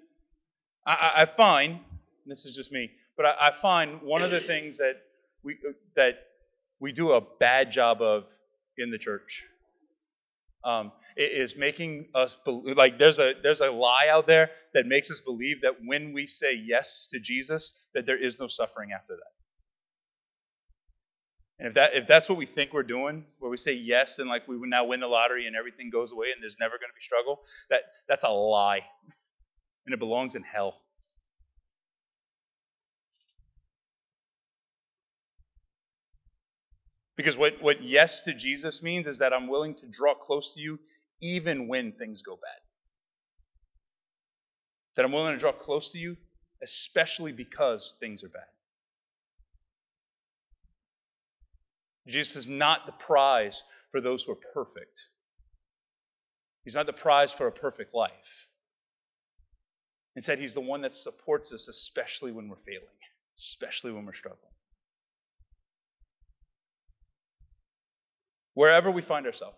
I, 0.86 1.27
find, 1.38 1.80
this 2.25 2.45
is 2.45 2.56
just 2.56 2.71
me, 2.71 2.91
but 3.15 3.25
I, 3.25 3.51
find 3.62 4.01
one 4.01 4.21
of 4.21 4.32
the 4.32 4.41
things 4.41 4.77
that 4.77 4.97
we 5.43 5.58
that 5.95 6.15
we 6.82 6.91
do 6.91 7.13
a 7.13 7.21
bad 7.39 7.71
job 7.71 8.01
of 8.01 8.25
in 8.77 8.91
the 8.91 8.97
church 8.97 9.43
um, 10.67 10.91
is 11.15 11.56
making 11.58 12.08
us 12.13 12.36
believe, 12.43 12.75
like 12.75 12.99
there's 12.99 13.17
a 13.17 13.32
there's 13.41 13.62
a 13.62 13.71
lie 13.71 14.08
out 14.12 14.27
there 14.27 14.49
that 14.73 14.86
makes 14.86 15.10
us 15.10 15.21
believe 15.25 15.62
that 15.62 15.75
when 15.86 16.13
we 16.13 16.27
say 16.27 16.53
yes 16.53 17.08
to 17.12 17.19
Jesus, 17.19 17.71
that 17.93 18.06
there 18.06 18.21
is 18.21 18.36
no 18.38 18.47
suffering 18.49 18.89
after 18.93 19.13
that. 19.15 19.32
And 21.60 21.69
if 21.69 21.73
that 21.75 21.91
if 21.93 22.08
that's 22.08 22.27
what 22.27 22.38
we 22.38 22.45
think 22.45 22.73
we're 22.73 22.84
doing, 22.84 23.23
where 23.39 23.49
we 23.49 23.58
say 23.58 23.73
yes 23.73 24.15
and 24.19 24.27
like 24.27 24.47
we 24.47 24.58
would 24.58 24.69
now 24.69 24.86
win 24.86 24.99
the 24.99 25.08
lottery 25.08 25.47
and 25.47 25.56
everything 25.56 25.89
goes 25.89 26.12
away 26.12 26.27
and 26.34 26.43
there's 26.43 26.58
never 26.60 26.73
going 26.73 26.89
to 26.89 26.95
be 26.95 27.06
struggle, 27.06 27.39
that 27.69 27.82
that's 28.10 28.23
a 28.23 28.30
lie. 28.30 28.82
And 29.86 29.93
it 29.93 29.99
belongs 29.99 30.36
in 30.36 30.43
hell. 30.43 30.82
Because 37.17 37.36
what, 37.36 37.53
what 37.62 37.84
yes 37.84 38.21
to 38.25 38.34
Jesus 38.34 38.82
means 38.84 39.08
is 39.08 39.17
that 39.17 39.34
I'm 39.34 39.47
willing 39.47 39.73
to 39.75 39.88
draw 39.91 40.13
close 40.13 40.51
to 40.53 40.62
you 40.62 40.80
even 41.19 41.67
when 41.67 41.91
things 41.93 42.21
go 42.23 42.36
bad. 42.36 42.62
That 44.95 45.03
I'm 45.03 45.12
willing 45.12 45.34
to 45.34 45.39
draw 45.39 45.51
close 45.51 45.89
to 45.91 45.97
you, 45.97 46.15
especially 46.63 47.32
because 47.32 47.93
things 47.99 48.23
are 48.23 48.30
bad. 48.30 48.43
Jesus 52.08 52.36
is 52.36 52.47
not 52.47 52.86
the 52.86 52.93
prize 52.93 53.63
for 53.91 53.99
those 53.99 54.23
who 54.23 54.32
are 54.32 54.53
perfect. 54.53 54.97
He's 56.63 56.75
not 56.75 56.86
the 56.86 56.93
prize 56.93 57.32
for 57.38 57.47
a 57.47 57.51
perfect 57.51 57.93
life. 57.95 58.12
Instead, 60.15 60.39
He's 60.39 60.53
the 60.53 60.62
one 60.62 60.82
that 60.82 60.93
supports 60.93 61.51
us, 61.51 61.67
especially 61.67 62.32
when 62.32 62.47
we're 62.47 62.56
failing, 62.65 62.88
especially 63.38 63.91
when 63.91 64.06
we're 64.06 64.15
struggling. 64.15 64.51
Wherever 68.58 68.89
we 68.89 69.04
find 69.04 69.28
ourselves. 69.28 69.56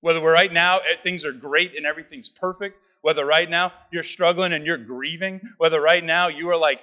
Whether 0.00 0.20
we're 0.20 0.32
right 0.32 0.52
now, 0.52 0.78
eh, 0.78 0.96
things 1.04 1.24
are 1.24 1.30
great 1.30 1.76
and 1.76 1.86
everything's 1.86 2.28
perfect. 2.40 2.76
Whether 3.02 3.24
right 3.24 3.48
now 3.48 3.70
you're 3.92 4.02
struggling 4.02 4.52
and 4.52 4.66
you're 4.66 4.76
grieving. 4.76 5.40
Whether 5.58 5.80
right 5.80 6.02
now 6.02 6.26
you 6.26 6.48
are 6.50 6.56
like, 6.56 6.80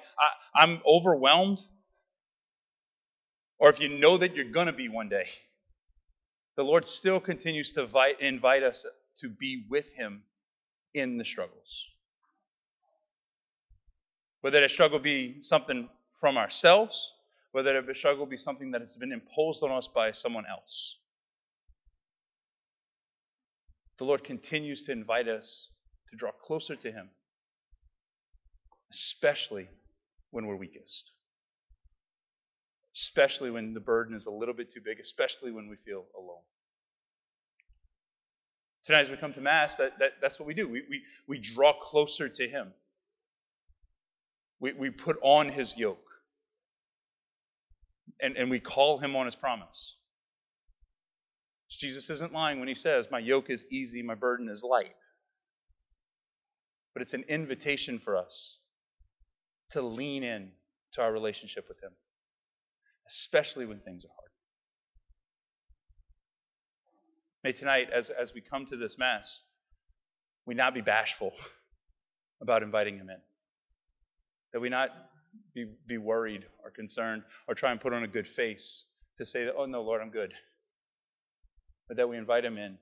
I'm 0.56 0.80
overwhelmed 0.88 1.60
or 3.60 3.70
if 3.70 3.82
you 3.82 3.90
know 4.00 4.18
that 4.18 4.34
you're 4.34 4.50
going 4.50 4.68
to 4.68 4.74
be 4.74 4.88
one 4.88 5.10
day, 5.10 5.26
the 6.56 6.64
Lord 6.64 6.86
still 6.86 7.20
continues 7.20 7.74
to 7.74 7.84
invite, 7.84 8.22
invite 8.22 8.64
us 8.64 8.86
to 9.20 9.28
be 9.28 9.66
with 9.70 9.86
Him 9.98 10.22
in 10.94 11.18
the 11.18 11.26
struggles. 11.26 11.86
Whether 14.40 14.62
that 14.62 14.72
struggle 14.72 15.00
be 15.00 15.40
something 15.42 15.90
from 16.22 16.38
ourselves, 16.38 17.12
whether 17.58 17.82
the 17.82 17.96
struggle 17.96 18.28
be 18.28 18.38
something 18.38 18.70
that 18.70 18.82
has 18.82 18.96
been 19.00 19.12
imposed 19.12 19.64
on 19.64 19.72
us 19.72 19.90
by 19.96 20.12
someone 20.12 20.46
else. 20.48 20.98
The 23.98 24.06
Lord 24.06 24.24
continues 24.24 24.84
to 24.84 24.92
invite 24.92 25.28
us 25.28 25.70
to 26.12 26.18
draw 26.18 26.30
closer 26.32 26.76
to 26.76 26.92
Him, 26.92 27.10
especially 28.94 29.70
when 30.30 30.46
we're 30.46 30.56
weakest 30.56 31.12
especially 32.98 33.52
when 33.52 33.74
the 33.74 33.80
burden 33.80 34.16
is 34.16 34.26
a 34.26 34.32
little 34.32 34.54
bit 34.54 34.74
too 34.74 34.82
big, 34.84 35.00
especially 35.00 35.52
when 35.52 35.70
we 35.70 35.76
feel 35.86 36.06
alone. 36.18 36.42
Tonight, 38.86 39.02
as 39.02 39.10
we 39.10 39.18
come 39.18 39.34
to 39.34 39.42
Mass, 39.42 39.74
that, 39.78 39.94
that, 40.00 40.14
that's 40.22 40.40
what 40.40 40.48
we 40.48 40.54
do. 40.54 40.68
We, 40.68 40.82
we, 40.90 41.02
we 41.28 41.42
draw 41.56 41.74
closer 41.74 42.28
to 42.30 42.48
Him, 42.48 42.74
we, 44.60 44.74
we 44.74 44.90
put 44.90 45.18
on 45.22 45.50
His 45.50 45.74
yoke, 45.78 46.07
and, 48.22 48.36
and 48.38 48.50
we 48.50 48.60
call 48.60 49.00
Him 49.00 49.16
on 49.16 49.26
His 49.26 49.36
promise. 49.36 49.96
Jesus 51.80 52.10
isn't 52.10 52.34
lying 52.34 52.60
when 52.60 52.68
He 52.68 52.76
says, 52.76 53.06
My 53.12 53.20
yoke 53.20 53.50
is 53.50 53.64
easy, 53.72 54.02
my 54.02 54.16
burden 54.16 54.50
is 54.50 54.64
light. 54.64 54.96
But 56.94 57.02
it's 57.04 57.14
an 57.14 57.26
invitation 57.30 58.02
for 58.04 58.18
us 58.18 58.58
to 59.72 59.82
lean 59.82 60.24
in 60.24 60.50
to 60.94 61.02
our 61.02 61.12
relationship 61.12 61.66
with 61.68 61.82
Him, 61.82 61.92
especially 63.10 63.66
when 63.66 63.80
things 63.80 64.04
are 64.04 64.14
hard. 64.16 64.32
May 67.44 67.52
tonight, 67.52 67.88
as, 67.96 68.10
as 68.20 68.32
we 68.34 68.42
come 68.42 68.66
to 68.68 68.78
this 68.78 68.96
Mass, 68.98 69.42
we 70.46 70.56
not 70.56 70.74
be 70.74 70.82
bashful 70.82 71.32
about 72.42 72.64
inviting 72.64 72.96
Him 72.96 73.10
in. 73.10 73.22
That 74.54 74.62
we 74.62 74.70
not 74.70 74.90
be, 75.54 75.68
be 75.88 75.98
worried 75.98 76.46
or 76.64 76.72
concerned 76.72 77.24
or 77.48 77.56
try 77.56 77.72
and 77.72 77.82
put 77.82 77.94
on 77.94 78.04
a 78.04 78.08
good 78.08 78.28
face 78.28 78.84
to 79.18 79.26
say 79.26 79.46
that, 79.46 79.54
oh 79.58 79.66
no, 79.66 79.82
Lord, 79.82 80.02
I'm 80.02 80.10
good. 80.10 80.34
But 81.88 81.98
that 81.98 82.10
we 82.10 82.18
invite 82.18 82.46
Him 82.46 82.58
in 82.58 82.78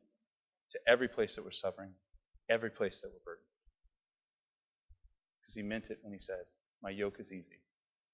to 0.72 0.80
every 0.88 1.08
place 1.08 1.36
that 1.36 1.44
we're 1.44 1.52
suffering, 1.52 1.91
every 2.50 2.70
place 2.70 3.00
that 3.02 3.10
we're 3.10 3.24
burdened. 3.24 3.46
Because 5.41 5.56
He 5.56 5.62
meant 5.62 5.86
it 5.89 6.00
when 6.02 6.13
He 6.13 6.20
said, 6.20 6.46
My 6.82 6.89
yoke 6.89 7.18
is 7.20 7.28
easy, 7.28 7.62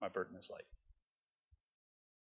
my 0.02 0.10
burden 0.10 0.36
is 0.38 0.48
light. 0.52 0.66